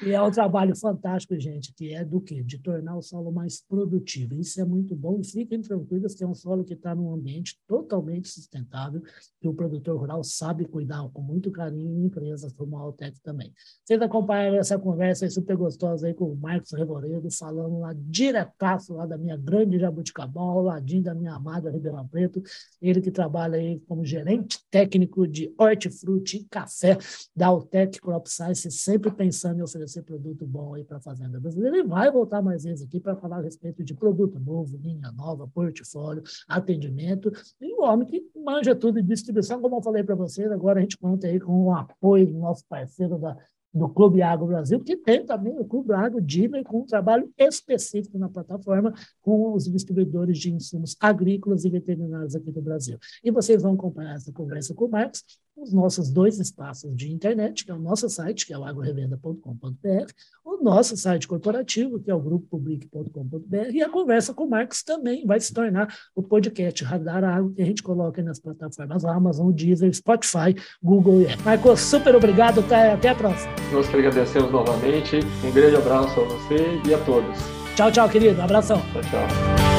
E 0.04 0.12
é 0.12 0.22
um 0.22 0.30
trabalho 0.30 0.76
fantástico, 0.76 1.40
gente, 1.40 1.74
que 1.74 1.94
é 1.94 2.04
do 2.04 2.20
quê? 2.20 2.44
De 2.44 2.58
tornar 2.58 2.98
o 2.98 3.02
solo 3.02 3.32
mais 3.32 3.62
produtivo. 3.62 4.40
Isso 4.40 4.60
é 4.60 4.66
muito 4.66 4.94
bom. 4.94 5.20
E 5.22 5.26
fiquem 5.26 5.62
tranquilos 5.62 6.14
que 6.16 6.24
é 6.24 6.28
um 6.28 6.34
solo 6.34 6.66
que 6.66 6.74
está 6.74 6.94
num 6.94 7.14
ambiente 7.14 7.58
totalmente 7.66 8.28
sustentável, 8.28 9.02
que 9.40 9.48
o 9.48 9.54
produtor 9.54 9.98
rural 9.98 10.22
sabe 10.24 10.66
cuidar 10.66 11.08
com 11.14 11.22
muito 11.22 11.50
carinho 11.50 12.00
em 12.00 12.06
empresas 12.06 12.52
como 12.52 12.78
a 12.78 12.82
Altec 12.82 13.20
também. 13.22 13.54
Vocês 13.86 14.02
acompanharam 14.02 14.58
essa 14.58 14.78
conversa 14.78 15.30
super 15.30 15.56
gostosa 15.56 16.08
aí 16.08 16.14
com 16.14 16.26
o 16.26 16.36
Marcos 16.36 16.74
Revoredo, 16.74 17.30
falando 17.32 17.80
lá 17.80 17.94
diretaço 17.96 18.94
lá 18.94 19.06
da 19.06 19.18
minha 19.18 19.38
grande 19.38 19.80
Jabuticabal, 19.80 20.58
ao 20.58 20.64
ladinho 20.64 21.04
da 21.04 21.16
minha 21.16 21.34
amada 21.34 21.72
Ribeirão 21.72 22.08
Preto, 22.08 22.42
ele 22.82 23.02
que 23.02 23.12
trabalha 23.12 23.58
aí 23.58 23.80
como 23.88 24.04
gerente 24.04 24.60
técnico 24.70 25.28
de 25.28 25.54
hortifruti 25.58 26.38
e 26.38 26.46
café 26.46 26.98
da 27.36 27.48
Altec 27.48 28.00
Crop 28.02 28.28
Science, 28.28 28.70
sempre 28.72 29.12
pensando 29.12 29.60
em 29.60 29.64
oferecer 29.64 30.04
produto 30.04 30.46
bom 30.46 30.76
aí 30.76 30.84
para 30.84 30.98
a 30.98 31.02
fazenda 31.02 31.40
brasileira. 31.40 31.78
Ele 31.78 31.88
vai 31.88 32.12
voltar 32.12 32.42
mais 32.42 32.64
vezes 32.64 32.86
aqui 32.86 33.00
para 33.00 33.16
falar 33.16 33.38
a 33.38 33.42
respeito 33.42 33.84
de 33.84 33.94
produto 33.94 34.40
novo, 34.40 34.78
linha 34.78 35.12
nova, 35.12 35.48
portfólio, 35.48 36.24
atendimento, 36.48 37.32
e 37.62 37.74
o 37.74 37.84
homem 37.84 38.08
que 38.08 38.30
manja 38.36 38.76
tudo 38.76 39.02
de 39.02 39.08
distribuição, 39.08 39.62
como 39.62 39.78
eu 39.78 39.82
falei 39.82 40.04
para 40.04 40.16
vocês, 40.16 40.52
agora 40.52 40.80
a 40.80 40.82
gente 40.82 40.98
conta 40.98 41.28
aí 41.28 41.40
com 41.40 41.66
o 41.66 41.72
apoio 41.72 42.28
do 42.28 42.38
nosso 42.38 42.66
parceiro 42.68 43.18
da 43.18 43.38
do 43.74 43.88
Clube 43.88 44.22
Agro 44.22 44.48
Brasil, 44.48 44.80
que 44.80 44.98
tem 44.98 45.26
também 45.26 45.58
o 45.58 45.66
Clube 45.66 45.94
Agro 45.94 46.22
Dealer 46.22 46.64
com 46.64 46.82
um 46.82 46.86
trabalho 46.86 47.32
específico 47.38 48.18
na 48.18 48.28
plataforma 48.28 48.94
com 49.22 49.54
os 49.54 49.70
distribuidores 49.70 50.40
de 50.40 50.52
insumos 50.52 50.96
agrícolas 51.00 51.66
e 51.66 51.70
veterinários 51.70 52.36
aqui 52.36 52.52
do 52.52 52.62
Brasil. 52.62 52.98
E 53.24 53.30
vocês 53.30 53.62
vão 53.62 53.74
acompanhar 53.74 54.16
essa 54.16 54.32
conversa 54.32 54.74
com 54.74 54.86
o 54.86 54.90
Marcos 54.90 55.24
os 55.62 55.74
nossos 55.74 56.10
dois 56.10 56.40
espaços 56.40 56.96
de 56.96 57.12
internet, 57.12 57.66
que 57.66 57.72
é 57.72 57.74
o 57.74 57.80
nosso 57.80 58.10
site, 58.10 58.46
que 58.46 58.54
é 58.54 58.58
o 58.58 58.64
agrorevenda.com.br, 58.64 60.12
o 60.46 60.64
nosso 60.64 60.96
site 60.98 61.28
corporativo, 61.28 62.00
que 62.00 62.10
é 62.10 62.16
o 62.16 62.20
grupopublic.com.br, 62.20 63.72
e 63.74 63.82
a 63.82 63.90
conversa 63.90 64.34
com 64.34 64.46
o 64.46 64.50
Marcos 64.50 64.84
também 64.84 65.26
vai 65.26 65.40
se 65.40 65.54
tornar 65.54 65.94
o 66.16 66.24
podcast 66.24 66.84
Radar 66.84 67.24
Agro, 67.24 67.54
que 67.54 67.62
a 67.62 67.66
gente 67.66 67.84
coloca 67.84 68.22
nas 68.22 68.40
plataformas 68.40 69.06
Amazon, 69.06 69.52
Deezer, 69.52 69.94
Spotify, 69.94 70.56
Google 70.82 71.22
e 71.22 71.44
Marcos, 71.44 71.80
super 71.82 72.16
obrigado, 72.16 72.62
até, 72.62 72.94
até 72.94 73.10
a 73.10 73.16
próxima. 73.16 73.54
Nós 73.72 73.88
que 73.88 73.98
agradecemos 73.98 74.52
novamente, 74.52 75.20
um 75.46 75.52
grande 75.52 75.76
abraço 75.76 76.20
a 76.20 76.24
você 76.24 76.80
e 76.88 76.94
a 76.94 76.98
todos. 77.06 77.38
Tchau, 77.76 77.92
tchau, 77.92 78.10
querido, 78.10 78.40
um 78.40 78.44
abração. 78.44 78.82
Tchau, 78.92 79.02
tchau. 79.04 79.79